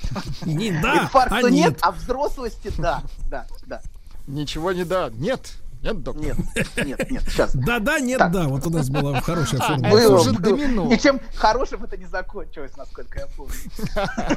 Не 0.45 0.73
да, 0.73 1.05
Инфаркту 1.05 1.47
а 1.47 1.51
нет. 1.51 1.73
нет, 1.73 1.79
а 1.81 1.93
взрослости 1.93 2.73
да, 2.79 3.03
да, 3.31 3.47
да. 3.67 3.81
Ничего 4.27 4.73
не 4.73 4.85
да, 4.85 5.11
нет. 5.13 5.41
Нет, 5.85 6.03
доктор? 6.03 6.25
Нет, 6.25 6.37
нет, 6.79 7.11
нет, 7.11 7.23
сейчас. 7.29 7.55
Да-да, 7.55 8.01
нет, 8.01 8.19
так. 8.19 8.33
да. 8.33 8.49
Вот 8.49 8.67
у 8.67 8.71
нас 8.71 8.89
была 8.89 9.21
хорошая 9.21 9.61
формула. 9.61 9.91
Было, 9.91 10.19
уже 10.19 10.33
домино. 10.33 10.87
Ничем 10.87 11.21
хорошим 11.35 11.85
это 11.85 11.99
не 11.99 12.07
закончилось, 12.07 12.73
насколько 12.79 13.19
я 13.19 13.27
помню. 13.37 13.53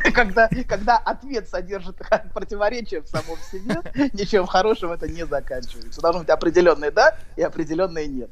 Когда, 0.14 0.50
когда 0.68 0.98
ответ 0.98 1.48
содержит 1.48 2.02
противоречие 2.34 3.02
в 3.02 3.08
самом 3.08 3.38
себе, 3.50 3.82
ничем 4.12 4.46
хорошим 4.46 4.92
это 4.92 5.08
не 5.08 5.26
заканчивается. 5.26 6.02
Должно 6.02 6.20
быть 6.20 6.30
определенное 6.30 6.92
да 6.92 7.18
и 7.38 7.42
определенное 7.44 8.08
нет. 8.08 8.30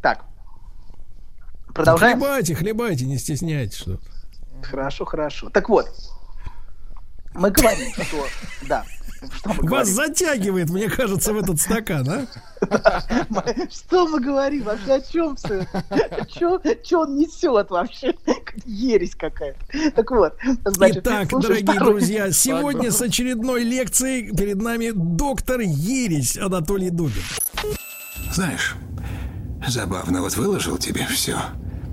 Так. 0.00 0.24
Продолжаем. 1.74 2.18
Хлебайте, 2.18 2.54
хлебайте, 2.54 3.04
не 3.04 3.18
стесняйтесь, 3.18 3.76
что. 3.76 3.98
Хорошо, 4.64 5.04
хорошо. 5.04 5.50
Так 5.50 5.68
вот, 5.68 5.88
мы 7.34 7.50
говорим, 7.50 7.92
что 7.92 8.26
да, 8.68 8.84
что 9.32 9.48
Вас 9.50 9.58
говорим? 9.58 9.94
затягивает, 9.94 10.70
мне 10.70 10.88
кажется, 10.88 11.32
в 11.32 11.38
этот 11.38 11.60
стакан, 11.60 12.08
а? 12.08 12.26
Что 13.70 14.08
мы 14.08 14.20
говорим? 14.20 14.64
Вообще 14.64 14.94
о 14.94 15.00
чем 15.00 15.36
все? 15.36 15.66
Что 16.28 17.00
он 17.00 17.16
несет 17.16 17.70
вообще? 17.70 18.14
Ересь 18.64 19.14
какая. 19.14 19.56
Так 19.94 20.10
вот. 20.10 20.34
Значит, 20.64 21.06
Итак, 21.06 21.28
дорогие 21.28 21.78
друзья, 21.78 22.32
сегодня 22.32 22.90
с 22.90 23.00
очередной 23.00 23.62
лекцией 23.64 24.34
перед 24.34 24.60
нами 24.60 24.92
доктор 24.94 25.60
Ересь 25.60 26.36
Анатолий 26.38 26.90
Дубин. 26.90 27.22
Знаешь, 28.32 28.74
забавно, 29.66 30.22
вот 30.22 30.36
выложил 30.36 30.78
тебе 30.78 31.06
все. 31.06 31.38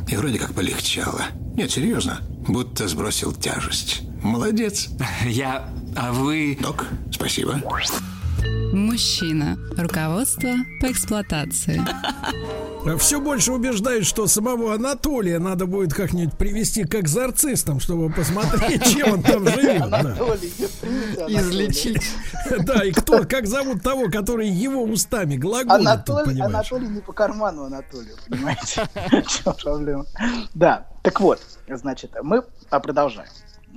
И 0.08 0.16
вроде 0.16 0.40
как 0.40 0.54
полегчало. 0.54 1.22
Нет, 1.56 1.72
серьезно, 1.72 2.20
будто 2.48 2.88
сбросил 2.88 3.34
тяжесть. 3.34 4.02
Молодец. 4.22 4.90
Я... 5.26 5.70
А 5.96 6.12
вы... 6.14 6.58
Док, 6.62 6.86
спасибо. 7.12 7.62
Мужчина. 8.74 9.58
Руководство 9.78 10.50
по 10.80 10.92
эксплуатации. 10.92 11.82
Все 12.98 13.20
больше 13.20 13.52
убеждают, 13.52 14.06
что 14.06 14.26
самого 14.28 14.74
Анатолия 14.74 15.38
надо 15.40 15.66
будет 15.68 15.94
как-нибудь 15.94 16.36
привести 16.36 16.84
к 16.84 16.96
экзорцистам, 16.96 17.80
чтобы 17.80 18.10
посмотреть, 18.12 18.84
чем 18.86 19.14
он 19.14 19.24
там 19.24 19.46
живет. 19.48 19.84
Излечить. 21.28 22.02
Да, 22.66 22.84
и 22.84 22.92
кто, 22.92 23.24
как 23.24 23.48
зовут 23.48 23.82
того, 23.82 24.10
который 24.10 24.50
его 24.50 24.84
устами 24.84 25.38
глаголит. 25.38 25.88
Анатолий, 25.88 26.42
Анатолий 26.42 26.88
не 26.88 27.00
по 27.00 27.14
карману 27.14 27.66
Анатолию, 27.66 28.16
понимаете? 28.28 28.90
Проблема? 29.64 30.06
Да, 30.54 30.88
так 31.02 31.22
вот, 31.22 31.40
значит, 31.68 32.16
мы 32.22 32.44
продолжаем 32.70 33.30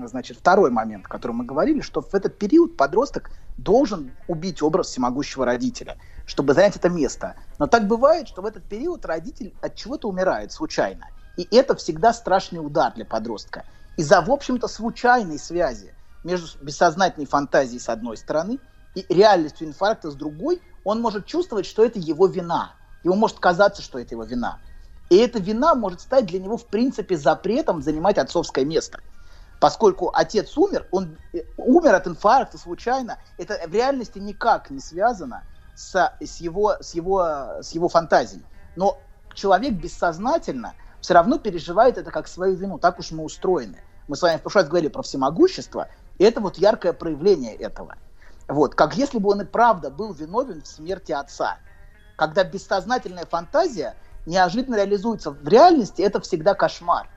значит, 0.07 0.39
второй 0.39 0.71
момент, 0.71 1.07
о 1.07 1.09
котором 1.09 1.37
мы 1.37 1.45
говорили, 1.45 1.81
что 1.81 2.01
в 2.01 2.15
этот 2.15 2.39
период 2.39 2.77
подросток 2.77 3.31
должен 3.57 4.13
убить 4.29 4.63
образ 4.63 4.89
всемогущего 4.89 5.45
родителя, 5.45 5.97
чтобы 6.27 6.55
занять 6.55 6.77
это 6.77 6.89
место. 6.89 7.37
Но 7.59 7.67
так 7.67 7.87
бывает, 7.87 8.29
что 8.29 8.43
в 8.43 8.47
этот 8.47 8.65
период 8.65 9.05
родитель 9.07 9.55
от 9.63 9.77
чего-то 9.77 10.09
умирает 10.09 10.53
случайно. 10.53 11.09
И 11.37 11.47
это 11.55 11.75
всегда 11.75 12.13
страшный 12.13 12.59
удар 12.59 12.93
для 12.95 13.05
подростка. 13.05 13.65
Из-за, 13.97 14.21
в 14.21 14.31
общем-то, 14.31 14.69
случайной 14.69 15.39
связи 15.39 15.95
между 16.25 16.49
бессознательной 16.65 17.27
фантазией 17.27 17.79
с 17.79 17.89
одной 17.89 18.17
стороны 18.17 18.59
и 18.95 19.05
реальностью 19.09 19.67
инфаркта 19.67 20.11
с 20.11 20.15
другой, 20.15 20.61
он 20.85 21.01
может 21.01 21.27
чувствовать, 21.27 21.67
что 21.67 21.85
это 21.85 21.99
его 21.99 22.27
вина. 22.27 22.73
Ему 23.03 23.15
может 23.17 23.39
казаться, 23.39 23.83
что 23.83 23.99
это 23.99 24.15
его 24.15 24.25
вина. 24.25 24.59
И 25.11 25.17
эта 25.17 25.39
вина 25.39 25.75
может 25.75 26.01
стать 26.01 26.27
для 26.27 26.39
него, 26.39 26.57
в 26.57 26.67
принципе, 26.67 27.17
запретом 27.17 27.83
занимать 27.83 28.19
отцовское 28.19 28.65
место. 28.65 29.01
Поскольку 29.61 30.11
отец 30.13 30.57
умер, 30.57 30.87
он 30.91 31.17
э, 31.33 31.43
умер 31.57 31.95
от 31.95 32.07
инфаркта 32.07 32.59
случайно, 32.59 33.19
это 33.39 33.61
в 33.67 33.73
реальности 33.73 34.19
никак 34.19 34.71
не 34.71 34.81
связано 34.81 35.45
с, 35.75 36.13
с, 36.21 36.41
его, 36.41 36.77
с, 36.81 36.95
его, 36.95 37.23
с 37.63 37.73
его 37.73 37.89
фантазией. 37.89 38.45
Но 38.77 38.99
человек 39.35 39.73
бессознательно 39.75 40.75
все 41.01 41.15
равно 41.15 41.39
переживает 41.39 41.99
это 41.99 42.11
как 42.11 42.29
свою 42.29 42.55
вину. 42.57 42.79
Так 42.79 42.99
уж 42.99 43.11
мы 43.11 43.25
устроены. 43.25 43.83
Мы 44.09 44.17
с 44.17 44.23
вами 44.23 44.39
в 44.39 44.43
прошлый 44.43 44.65
раз 44.65 44.71
говорили 44.71 44.91
про 44.91 45.03
всемогущество, 45.03 45.89
и 46.19 46.25
это 46.25 46.41
вот 46.41 46.59
яркое 46.59 46.93
проявление 46.93 47.55
этого. 47.55 47.97
Вот, 48.49 48.75
как 48.75 48.97
если 48.97 49.19
бы 49.19 49.31
он 49.31 49.43
и 49.43 49.45
правда 49.45 49.91
был 49.91 50.13
виновен 50.13 50.63
в 50.63 50.67
смерти 50.67 51.13
отца. 51.13 51.59
Когда 52.17 52.45
бессознательная 52.45 53.25
фантазия 53.27 53.97
неожиданно 54.27 54.77
реализуется 54.77 55.31
в 55.31 55.47
реальности, 55.47 56.03
это 56.03 56.21
всегда 56.21 56.55
кошмар. 56.55 57.09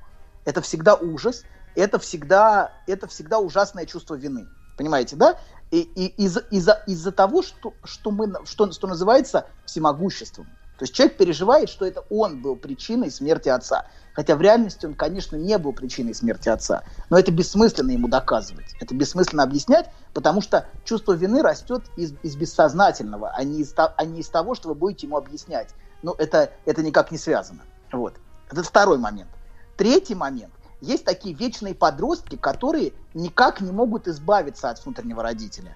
Это 0.46 0.62
всегда 0.62 0.96
ужас, 0.96 1.44
это 1.76 2.00
всегда, 2.00 2.72
это 2.88 3.08
всегда 3.08 3.40
ужасное 3.40 3.86
чувство 3.86 4.16
вины. 4.16 4.48
Понимаете, 4.78 5.16
да? 5.16 5.38
И, 5.72 5.82
и 5.82 6.24
из-за 6.24 6.42
из 6.52 6.70
из 6.88 7.14
того, 7.14 7.42
что, 7.42 7.74
что, 7.84 8.12
мы, 8.12 8.34
что, 8.46 8.72
что 8.72 8.88
называется 8.88 9.48
всемогуществом. 9.66 10.48
То 10.78 10.84
есть 10.84 10.94
человек 10.94 11.18
переживает, 11.18 11.70
что 11.70 11.86
это 11.86 12.04
он 12.10 12.42
был 12.42 12.56
причиной 12.56 13.10
смерти 13.10 13.50
отца. 13.50 13.88
Хотя 14.14 14.36
в 14.36 14.42
реальности 14.42 14.86
он, 14.86 14.94
конечно, 14.94 15.36
не 15.36 15.58
был 15.58 15.74
причиной 15.74 16.14
смерти 16.14 16.50
отца. 16.50 16.84
Но 17.10 17.18
это 17.18 17.32
бессмысленно 17.32 17.92
ему 17.92 18.08
доказывать. 18.08 18.76
Это 18.80 18.96
бессмысленно 18.96 19.44
объяснять, 19.44 19.90
потому 20.14 20.42
что 20.42 20.68
чувство 20.86 21.14
вины 21.14 21.42
растет 21.42 21.84
из, 21.98 22.14
из 22.24 22.36
бессознательного, 22.36 23.32
а 23.32 23.44
не 23.44 23.62
из, 23.62 23.74
а 23.76 24.06
не 24.06 24.22
из 24.22 24.30
того, 24.30 24.56
что 24.56 24.70
вы 24.70 24.76
будете 24.76 25.08
ему 25.08 25.18
объяснять. 25.18 25.70
Но 26.02 26.16
это, 26.18 26.52
это 26.66 26.84
никак 26.84 27.12
не 27.12 27.18
связано. 27.18 27.62
Вот. 27.92 28.16
Это 28.50 28.64
второй 28.64 28.98
момент. 28.98 29.30
Третий 29.76 30.16
момент. 30.16 30.54
Есть 30.82 31.06
такие 31.06 31.34
вечные 31.34 31.74
подростки, 31.74 32.36
которые 32.36 32.94
никак 33.14 33.62
не 33.62 33.72
могут 33.72 34.08
избавиться 34.08 34.70
от 34.70 34.84
внутреннего 34.84 35.24
родителя. 35.24 35.76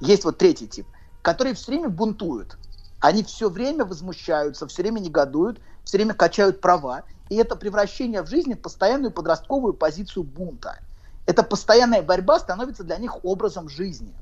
Есть 0.00 0.24
вот 0.24 0.38
третий 0.38 0.66
тип, 0.66 0.86
которые 1.22 1.54
все 1.54 1.72
время 1.72 1.88
бунтуют. 1.88 2.56
Они 3.00 3.22
все 3.22 3.48
время 3.48 3.84
возмущаются, 3.84 4.66
все 4.66 4.82
время 4.82 4.98
негодуют, 4.98 5.60
все 5.84 5.98
время 5.98 6.14
качают 6.14 6.60
права. 6.60 7.04
И 7.28 7.36
это 7.36 7.54
превращение 7.54 8.22
в 8.22 8.26
жизни 8.26 8.54
в 8.54 8.60
постоянную 8.60 9.12
подростковую 9.12 9.74
позицию 9.74 10.24
бунта. 10.24 10.80
Эта 11.26 11.42
постоянная 11.42 12.02
борьба 12.02 12.40
становится 12.40 12.82
для 12.82 12.96
них 12.96 13.24
образом 13.24 13.68
жизни. 13.68 14.14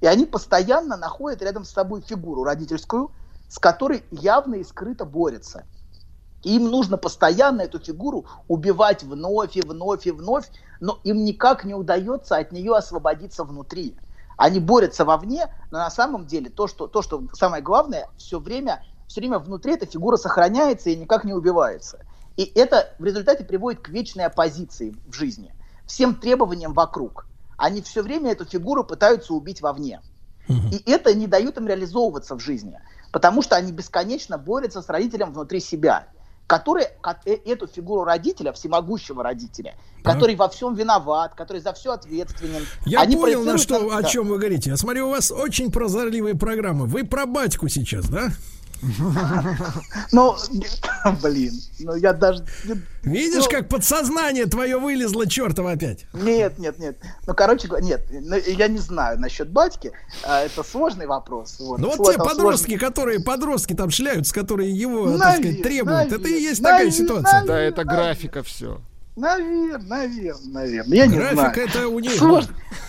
И 0.00 0.06
они 0.06 0.26
постоянно 0.26 0.96
находят 0.96 1.40
рядом 1.40 1.64
с 1.64 1.70
собой 1.70 2.02
фигуру 2.02 2.44
родительскую, 2.44 3.10
с 3.52 3.58
которой 3.58 4.02
явно 4.10 4.54
и 4.54 4.64
скрыто 4.64 5.04
борются. 5.04 5.66
И 6.42 6.56
им 6.56 6.70
нужно 6.70 6.96
постоянно 6.96 7.60
эту 7.60 7.78
фигуру 7.78 8.24
убивать 8.48 9.02
вновь 9.02 9.58
и 9.58 9.60
вновь 9.60 10.06
и 10.06 10.10
вновь, 10.10 10.48
но 10.80 10.98
им 11.04 11.22
никак 11.22 11.66
не 11.66 11.74
удается 11.74 12.38
от 12.38 12.50
нее 12.50 12.74
освободиться 12.74 13.44
внутри. 13.44 13.94
Они 14.38 14.58
борются 14.58 15.04
вовне, 15.04 15.54
но 15.70 15.80
на 15.80 15.90
самом 15.90 16.24
деле 16.24 16.48
то, 16.48 16.66
что, 16.66 16.86
то, 16.86 17.02
что 17.02 17.24
самое 17.34 17.62
главное, 17.62 18.08
все 18.16 18.38
время, 18.38 18.82
все 19.06 19.20
время 19.20 19.38
внутри 19.38 19.74
эта 19.74 19.84
фигура 19.84 20.16
сохраняется 20.16 20.88
и 20.88 20.96
никак 20.96 21.24
не 21.24 21.34
убивается. 21.34 21.98
И 22.38 22.44
это 22.54 22.94
в 22.98 23.04
результате 23.04 23.44
приводит 23.44 23.82
к 23.82 23.90
вечной 23.90 24.24
оппозиции 24.24 24.96
в 25.06 25.12
жизни, 25.12 25.54
всем 25.84 26.14
требованиям 26.14 26.72
вокруг. 26.72 27.26
Они 27.58 27.82
все 27.82 28.00
время 28.02 28.32
эту 28.32 28.46
фигуру 28.46 28.82
пытаются 28.82 29.34
убить 29.34 29.60
вовне. 29.60 30.00
И 30.48 30.82
это 30.90 31.14
не 31.14 31.26
дает 31.26 31.56
им 31.56 31.66
реализовываться 31.66 32.34
в 32.34 32.40
жизни, 32.40 32.78
потому 33.12 33.42
что 33.42 33.56
они 33.56 33.72
бесконечно 33.72 34.38
борются 34.38 34.82
с 34.82 34.88
родителем 34.88 35.32
внутри 35.32 35.60
себя 35.60 36.08
который 36.52 36.84
э, 37.24 37.32
эту 37.46 37.66
фигуру 37.66 38.04
родителя, 38.04 38.52
всемогущего 38.52 39.22
родителя, 39.22 39.74
так. 40.02 40.12
который 40.12 40.36
во 40.36 40.50
всем 40.50 40.74
виноват, 40.74 41.34
который 41.34 41.62
за 41.62 41.72
все 41.72 41.92
ответственен. 41.92 42.66
Я 42.84 43.00
они 43.00 43.16
понял, 43.16 43.42
на 43.42 43.56
что, 43.56 43.96
о 43.96 44.02
чем 44.02 44.28
вы 44.28 44.36
говорите. 44.36 44.68
Я 44.68 44.76
смотрю, 44.76 45.06
у 45.06 45.10
вас 45.12 45.30
очень 45.30 45.72
прозорливые 45.72 46.34
программы. 46.34 46.84
Вы 46.84 47.04
про 47.04 47.24
батьку 47.24 47.68
сейчас, 47.68 48.06
да? 48.06 48.28
Ну, 50.12 50.36
блин, 51.22 51.52
ну 51.80 51.94
я 51.94 52.12
даже... 52.12 52.44
Видишь, 53.02 53.44
ну, 53.44 53.50
как 53.50 53.68
подсознание 53.68 54.46
твое 54.46 54.78
вылезло, 54.78 55.26
чертово 55.26 55.72
опять? 55.72 56.06
Нет, 56.12 56.58
нет, 56.58 56.78
нет. 56.78 56.96
Ну, 57.26 57.34
короче 57.34 57.68
говоря, 57.68 57.84
нет, 57.84 58.06
ну, 58.10 58.36
я 58.36 58.68
не 58.68 58.78
знаю 58.78 59.18
насчет 59.20 59.50
батьки. 59.50 59.92
А, 60.24 60.40
это 60.40 60.62
сложный 60.62 61.06
вопрос. 61.06 61.56
Ну, 61.58 61.76
вот 61.96 62.12
те 62.12 62.18
подростки, 62.18 62.76
которые, 62.76 63.20
подростки 63.20 63.74
там 63.74 63.90
шляются, 63.90 64.34
которые 64.34 64.72
его, 64.72 65.16
так 65.18 65.38
сказать, 65.38 65.62
требуют. 65.62 66.12
Это 66.12 66.28
и 66.28 66.40
есть 66.40 66.62
такая 66.62 66.90
ситуация. 66.90 67.44
Да, 67.44 67.58
это 67.58 67.84
графика 67.84 68.42
все. 68.42 68.80
Наверное, 69.14 69.78
наверное, 69.78 70.52
наверное. 70.52 70.96
Я 70.96 71.06
График 71.06 71.30
не 71.30 71.34
знаю. 71.34 71.68
это 71.68 71.88
у 71.88 71.98
них. 71.98 72.12
Слож, 72.12 72.44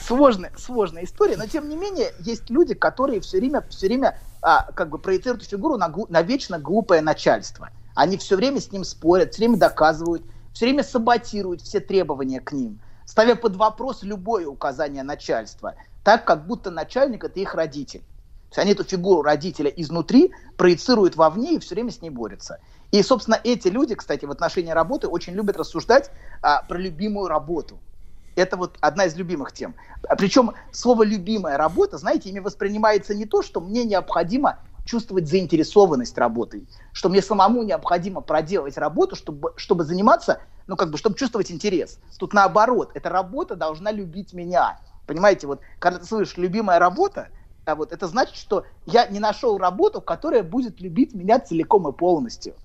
сложная, 0.07 0.53
сложная 0.57 1.03
история, 1.03 1.35
но 1.35 1.47
тем 1.47 1.67
не 1.67 1.75
менее 1.75 2.13
есть 2.19 2.49
люди, 2.49 2.73
которые 2.73 3.19
все 3.19 3.39
время, 3.39 3.61
все 3.69 3.87
время 3.87 4.17
а, 4.43 4.71
как 4.73 4.89
бы 4.89 4.99
проецируют 4.99 5.41
эту 5.41 5.51
фигуру 5.51 5.77
на, 5.77 5.93
на 6.09 6.21
вечно 6.21 6.59
глупое 6.59 7.01
начальство. 7.01 7.69
Они 7.95 8.17
все 8.17 8.35
время 8.35 8.59
с 8.59 8.71
ним 8.71 8.83
спорят, 8.83 9.33
все 9.33 9.43
время 9.43 9.57
доказывают, 9.57 10.23
все 10.53 10.65
время 10.65 10.83
саботируют 10.83 11.61
все 11.61 11.79
требования 11.79 12.41
к 12.41 12.51
ним, 12.51 12.79
ставя 13.05 13.35
под 13.35 13.55
вопрос 13.55 14.03
любое 14.03 14.47
указание 14.47 15.03
начальства, 15.03 15.75
так 16.03 16.25
как 16.25 16.45
будто 16.45 16.71
начальник 16.71 17.23
это 17.23 17.39
их 17.39 17.55
родитель. 17.55 18.01
То 18.01 18.59
есть 18.59 18.59
они 18.59 18.71
эту 18.73 18.83
фигуру 18.83 19.23
родителя 19.23 19.69
изнутри 19.69 20.31
проецируют 20.57 21.15
вовне 21.15 21.55
и 21.55 21.59
все 21.59 21.73
время 21.73 21.91
с 21.91 22.01
ней 22.01 22.11
борются. 22.11 22.59
И, 22.91 23.01
собственно, 23.01 23.39
эти 23.43 23.69
люди, 23.69 23.95
кстати, 23.95 24.25
в 24.25 24.31
отношении 24.31 24.71
работы 24.71 25.07
очень 25.07 25.33
любят 25.33 25.57
рассуждать 25.57 26.11
а, 26.41 26.61
про 26.61 26.77
любимую 26.77 27.27
работу. 27.27 27.79
Это 28.35 28.57
вот 28.57 28.77
одна 28.81 29.05
из 29.05 29.15
любимых 29.15 29.51
тем. 29.51 29.75
Причем 30.17 30.53
слово 30.71 31.03
«любимая 31.03 31.57
работа», 31.57 31.97
знаете, 31.97 32.29
ими 32.29 32.39
воспринимается 32.39 33.13
не 33.13 33.25
то, 33.25 33.41
что 33.41 33.61
мне 33.61 33.83
необходимо 33.83 34.59
чувствовать 34.85 35.29
заинтересованность 35.29 36.17
работой, 36.17 36.67
что 36.91 37.09
мне 37.09 37.21
самому 37.21 37.63
необходимо 37.63 38.21
проделать 38.21 38.77
работу, 38.77 39.15
чтобы, 39.15 39.53
чтобы 39.55 39.85
заниматься, 39.85 40.41
ну, 40.67 40.75
как 40.75 40.91
бы, 40.91 40.97
чтобы 40.97 41.15
чувствовать 41.15 41.51
интерес. 41.51 41.99
Тут 42.17 42.33
наоборот, 42.33 42.91
эта 42.93 43.09
работа 43.09 43.55
должна 43.55 43.91
любить 43.91 44.33
меня. 44.33 44.79
Понимаете, 45.05 45.47
вот, 45.47 45.61
когда 45.79 45.99
ты 45.99 46.05
слышишь 46.05 46.37
«любимая 46.37 46.79
работа», 46.79 47.29
а 47.65 47.75
вот 47.75 47.93
это 47.93 48.07
значит, 48.07 48.35
что 48.35 48.65
я 48.85 49.07
не 49.07 49.19
нашел 49.19 49.57
работу, 49.57 50.01
которая 50.01 50.43
будет 50.43 50.81
любить 50.81 51.13
меня 51.13 51.39
целиком 51.39 51.87
и 51.87 51.93
полностью 51.93 52.55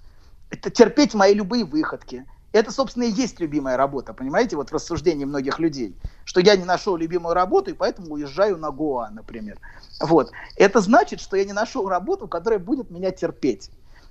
это 0.50 0.70
терпеть 0.70 1.14
мои 1.14 1.35
любые 1.35 1.64
выходки. 1.64 2.24
Это, 2.52 2.72
собственно, 2.72 3.04
и 3.04 3.11
есть 3.11 3.40
любимая 3.40 3.76
работа, 3.76 4.14
понимаете, 4.14 4.56
вот 4.56 4.70
в 4.70 4.74
рассуждении 4.74 5.26
многих 5.26 5.58
людей, 5.58 5.94
что 6.24 6.40
я 6.40 6.56
не 6.56 6.64
нашел 6.64 6.96
любимую 6.96 7.34
работу, 7.34 7.70
и 7.70 7.74
поэтому 7.74 8.14
уезжаю 8.14 8.56
на 8.56 8.70
Гоа, 8.70 9.11
например. 9.11 9.58
Вот. 10.00 10.32
Это 10.56 10.80
значит, 10.80 11.20
что 11.20 11.37
я 11.37 11.44
не 11.44 11.52
нашел 11.52 11.88
работу, 11.88 12.26
которая 12.26 12.58
будет 12.58 12.90
меня 12.90 13.11
терпеть, 13.11 13.70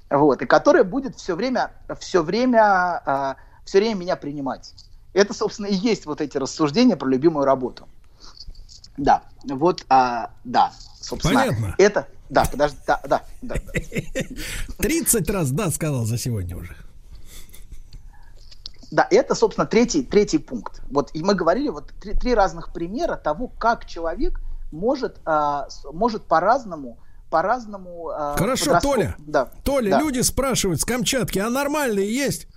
вот, 0.10 0.42
и 0.44 0.46
которая 0.46 0.84
будет 0.84 1.16
все 1.16 1.36
время, 1.36 1.72
все 2.00 2.22
время, 2.22 2.62
а, 3.06 3.36
все 3.66 3.80
время 3.80 4.02
меня 4.02 4.16
принимать. 4.16 4.74
Это, 5.14 5.34
собственно, 5.34 5.66
и 5.66 5.74
есть 5.74 6.06
вот 6.06 6.22
эти 6.22 6.38
рассуждения 6.38 6.96
про 6.96 7.08
любимую 7.08 7.44
работу. 7.44 7.88
Да, 8.98 9.24
вот, 9.46 9.84
а, 9.90 10.30
да, 10.44 10.72
собственно, 11.02 11.42
Понятно. 11.42 11.76
это, 11.80 12.08
да, 12.30 12.46
подожди, 12.46 12.78
да, 12.86 13.02
да, 13.04 13.24
да. 13.42 13.56
30 14.78 15.30
раз 15.32 15.50
да 15.50 15.72
сказал 15.72 16.06
за 16.06 16.20
сегодня 16.20 16.56
уже. 16.56 16.76
Да, 18.92 19.08
это, 19.10 19.36
собственно, 19.36 19.68
третий, 19.68 20.04
третий 20.04 20.38
пункт. 20.38 20.82
Вот, 20.90 21.10
и 21.14 21.24
мы 21.24 21.36
говорили 21.36 21.70
вот 21.70 21.92
три, 22.02 22.14
три 22.14 22.34
разных 22.34 22.72
примера 22.72 23.16
того, 23.18 23.48
как 23.48 23.86
человек 23.86 24.40
может, 24.72 25.20
а, 25.26 25.68
может 25.92 26.24
по-разному 26.24 26.98
по-разному. 27.30 28.10
А, 28.10 28.36
Хорошо, 28.38 28.66
подросток... 28.66 28.92
Толя. 28.94 29.16
Да. 29.20 29.50
Толя, 29.64 29.92
да. 29.92 30.00
люди 30.00 30.22
спрашивают 30.22 30.82
с 30.82 30.86
Камчатки, 30.86 31.40
а 31.40 31.50
нормальные 31.50 32.14
есть? 32.14 32.48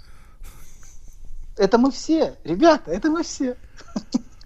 Это 1.56 1.76
мы 1.76 1.90
все, 1.90 2.36
ребята, 2.44 2.90
это 2.90 3.10
мы 3.10 3.22
все. 3.22 3.56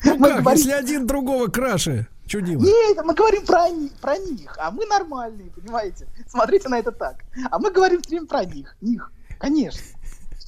Ну 0.04 0.16
мы 0.16 0.28
как, 0.28 0.40
говорим... 0.40 0.58
если 0.58 0.72
один 0.72 1.06
другого 1.06 1.46
краше? 1.48 2.08
Чудило. 2.26 2.60
Нет, 2.60 2.98
мы 3.04 3.14
говорим 3.14 3.44
про, 3.44 3.66
про 4.00 4.18
них, 4.18 4.56
а 4.58 4.70
мы 4.70 4.86
нормальные, 4.86 5.50
понимаете? 5.50 6.06
Смотрите 6.26 6.68
на 6.68 6.78
это 6.78 6.90
так. 6.90 7.16
А 7.50 7.58
мы 7.58 7.70
говорим 7.70 8.00
все 8.02 8.20
про 8.22 8.44
них, 8.44 8.76
них, 8.80 9.12
конечно. 9.38 9.82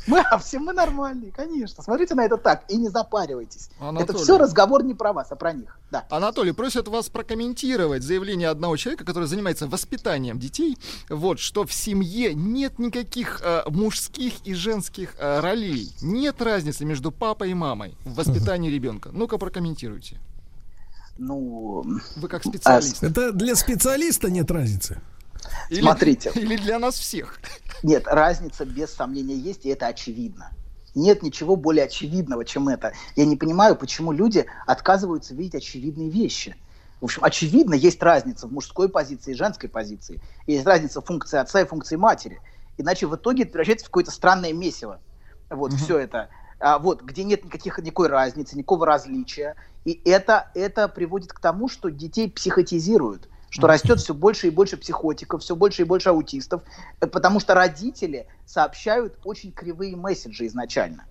Мы, 0.07 0.21
а 0.21 0.38
все 0.38 0.59
мы 0.59 0.73
нормальные, 0.73 1.33
конечно. 1.33 1.83
Смотрите 1.83 2.14
на 2.14 2.25
это 2.25 2.37
так 2.37 2.64
и 2.69 2.77
не 2.77 2.88
запаривайтесь. 2.88 3.71
Анатолий. 3.81 4.05
Это 4.05 4.19
все 4.19 4.38
разговор 4.38 4.85
не 4.85 4.95
про 4.95 5.12
вас, 5.12 5.29
а 5.31 5.37
про 5.37 5.53
них. 5.53 5.79
Да. 5.90 6.07
Anатолий 6.11 6.53
просит 6.53 6.88
вас 6.88 7.09
прокомментировать 7.09 8.03
заявление 8.03 8.49
одного 8.49 8.77
человека, 8.77 9.05
который 9.05 9.27
занимается 9.27 9.66
воспитанием 9.66 10.38
детей, 10.38 10.79
вот, 11.09 11.38
что 11.38 11.64
в 11.64 11.73
семье 11.73 12.35
нет 12.35 12.79
никаких 12.79 13.40
э, 13.42 13.62
мужских 13.69 14.35
и 14.45 14.55
женских 14.55 15.14
э, 15.19 15.40
ролей. 15.40 15.92
Нет 16.03 16.40
разницы 16.40 16.85
между 16.85 17.11
папой 17.11 17.51
и 17.51 17.55
мамой 17.55 17.97
в 18.05 18.14
воспитании 18.14 18.71
ребенка. 18.71 19.11
Ну-ка 19.12 19.38
прокомментируйте. 19.38 20.19
ну... 21.19 21.85
Вы 22.16 22.29
как 22.29 22.45
специалист. 22.45 23.03
Это 23.03 23.33
для 23.33 23.57
специалиста 23.57 24.31
нет 24.31 24.51
разницы. 24.51 25.01
Или, 25.71 25.81
Смотрите. 25.81 26.31
Или 26.35 26.57
для 26.57 26.79
нас 26.79 26.97
всех. 26.97 27.41
Нет, 27.83 28.07
разница 28.07 28.65
без 28.65 28.93
сомнения 28.93 29.37
есть, 29.37 29.67
и 29.67 29.69
это 29.69 29.87
очевидно. 29.87 30.51
Нет 30.95 31.23
ничего 31.23 31.57
более 31.57 31.85
очевидного, 31.85 32.45
чем 32.45 32.69
это. 32.69 32.93
Я 33.17 33.27
не 33.27 33.37
понимаю, 33.37 33.77
почему 33.77 34.13
люди 34.13 34.47
отказываются 34.67 35.35
видеть 35.35 35.57
очевидные 35.57 36.09
вещи. 36.09 36.57
В 37.01 37.05
общем, 37.05 37.23
очевидно, 37.23 37.75
есть 37.75 38.03
разница 38.03 38.47
в 38.47 38.53
мужской 38.53 38.89
позиции 38.89 39.33
и 39.33 39.35
женской 39.35 39.69
позиции. 39.69 40.21
Есть 40.47 40.65
разница 40.65 41.03
в 41.03 41.05
функции 41.05 41.39
отца 41.39 41.61
и 41.61 41.67
функции 41.67 41.97
матери. 41.97 42.41
Иначе 42.79 43.07
в 43.07 43.15
итоге 43.15 43.43
это 43.43 43.53
превращается 43.53 43.85
в 43.85 43.89
какое-то 43.89 44.11
странное 44.11 44.55
месиво. 44.55 45.01
Вот, 45.51 45.73
mm 45.73 45.77
все 45.77 45.99
это. 45.99 46.31
А, 46.59 46.79
вот, 46.79 47.03
где 47.03 47.25
нет 47.25 47.45
никаких, 47.45 47.79
никакой 47.79 48.09
разницы, 48.09 48.57
никакого 48.57 48.87
различия. 48.87 49.57
И 49.85 50.01
это, 50.05 50.51
это 50.55 50.89
приводит 50.89 51.33
к 51.33 51.41
тому, 51.41 51.69
что 51.69 51.91
детей 51.91 52.31
психотизируют 52.31 53.29
что 53.57 53.66
растет 53.66 54.01
все 54.01 54.12
больше 54.12 54.49
и 54.49 54.51
больше 54.51 54.77
психотиков, 54.77 55.40
все 55.42 55.57
больше 55.57 55.83
и 55.83 55.85
больше 55.87 56.11
аутистов, 56.11 56.62
э, 57.01 57.07
потому 57.07 57.40
что 57.40 57.55
родители 57.55 58.27
сообщают 58.45 59.19
очень 59.25 59.51
кривые 59.51 59.97
месседжи 59.97 60.47
изначально, 60.47 61.07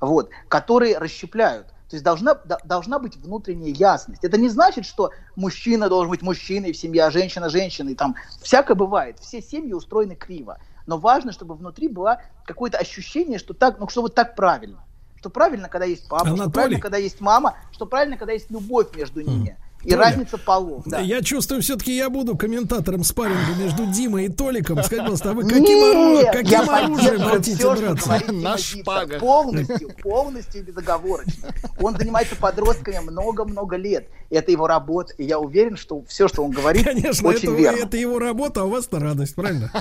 вот, 0.00 0.30
которые 0.48 0.96
расщепляют. 0.96 1.66
То 1.66 1.96
есть 1.96 2.04
должна, 2.04 2.36
должна 2.64 3.00
быть 3.00 3.16
внутренняя 3.16 3.74
ясность. 3.74 4.24
Это 4.24 4.38
не 4.38 4.48
значит, 4.48 4.86
что 4.86 5.10
мужчина 5.34 5.88
должен 5.88 6.08
быть 6.08 6.22
мужчиной 6.22 6.72
в 6.72 6.76
семье, 6.76 7.04
а 7.04 7.10
женщина 7.10 7.50
женщиной. 7.50 7.96
Там 7.96 8.14
всякое 8.40 8.76
бывает. 8.76 9.18
Все 9.18 9.42
семьи 9.42 9.72
устроены 9.72 10.14
криво. 10.14 10.58
Но 10.86 10.98
важно, 10.98 11.32
чтобы 11.32 11.56
внутри 11.56 11.88
было 11.88 12.22
какое-то 12.46 12.78
ощущение, 12.78 13.38
что 13.40 13.54
так, 13.54 13.80
ну, 13.80 13.88
что 13.88 14.02
вот 14.02 14.14
так 14.14 14.36
правильно. 14.36 14.84
Что 15.16 15.30
правильно, 15.30 15.68
когда 15.68 15.84
есть 15.84 16.08
папа, 16.08 16.28
Анатолий. 16.28 16.42
что 16.42 16.50
правильно, 16.50 16.80
когда 16.80 16.96
есть 16.96 17.20
мама, 17.20 17.56
что 17.72 17.86
правильно, 17.86 18.16
когда 18.16 18.32
есть 18.32 18.50
любовь 18.50 18.94
между 18.96 19.20
ними. 19.20 19.58
Mm. 19.60 19.69
И 19.82 19.90
Толя, 19.90 20.02
разница 20.02 20.36
полов, 20.36 20.82
да. 20.84 21.00
Я 21.00 21.22
чувствую, 21.22 21.62
все-таки 21.62 21.96
я 21.96 22.10
буду 22.10 22.36
комментатором 22.36 23.02
спарринга 23.02 23.54
между 23.58 23.86
Димой 23.86 24.26
и 24.26 24.28
Толиком. 24.28 24.76
Скажите, 24.82 24.98
пожалуйста, 25.00 25.30
а 25.30 25.32
вы 25.32 25.44
каким, 25.44 25.62
Нет, 25.62 25.94
оружием, 25.94 26.32
каким 26.32 26.50
я 26.50 26.60
оружием 26.84 27.20
хотите 27.22 27.58
что 27.58 27.74
драться? 27.76 28.32
На 28.32 28.58
шпагах. 28.58 29.20
Полностью, 29.20 29.90
полностью 30.02 30.64
безоговорочно. 30.64 31.48
Он 31.80 31.96
занимается 31.96 32.36
подростками 32.36 32.98
много-много 32.98 33.76
лет. 33.76 34.08
Это 34.28 34.50
его 34.52 34.66
работа. 34.66 35.14
И 35.16 35.24
я 35.24 35.38
уверен, 35.38 35.76
что 35.78 36.04
все, 36.06 36.28
что 36.28 36.44
он 36.44 36.50
говорит, 36.50 36.84
Конечно, 36.84 37.28
очень 37.30 37.48
это, 37.48 37.56
верно. 37.56 37.76
это 37.86 37.96
его 37.96 38.18
работа, 38.18 38.60
а 38.60 38.64
у 38.64 38.70
вас-то 38.70 38.98
радость, 38.98 39.34
правильно? 39.34 39.72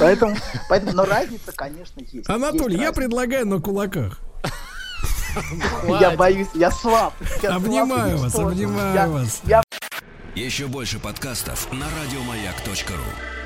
Поэтому, 0.00 0.36
поэтому, 0.68 0.92
но 0.92 1.04
разница, 1.04 1.52
конечно, 1.52 2.00
есть. 2.00 2.28
Анатолий, 2.28 2.74
Есть 2.74 2.82
я 2.82 2.88
разница. 2.88 2.92
предлагаю 3.00 3.46
на 3.46 3.60
кулаках. 3.60 4.20
Я 6.00 6.12
боюсь, 6.12 6.48
я 6.54 6.70
слаб. 6.70 7.14
Обнимаю 7.42 8.18
вас, 8.18 8.34
обнимаю 8.34 9.12
вас. 9.12 9.42
Еще 10.34 10.66
больше 10.66 10.98
подкастов 10.98 11.70
на 11.72 11.86
радиомаяк.ру. 11.86 13.41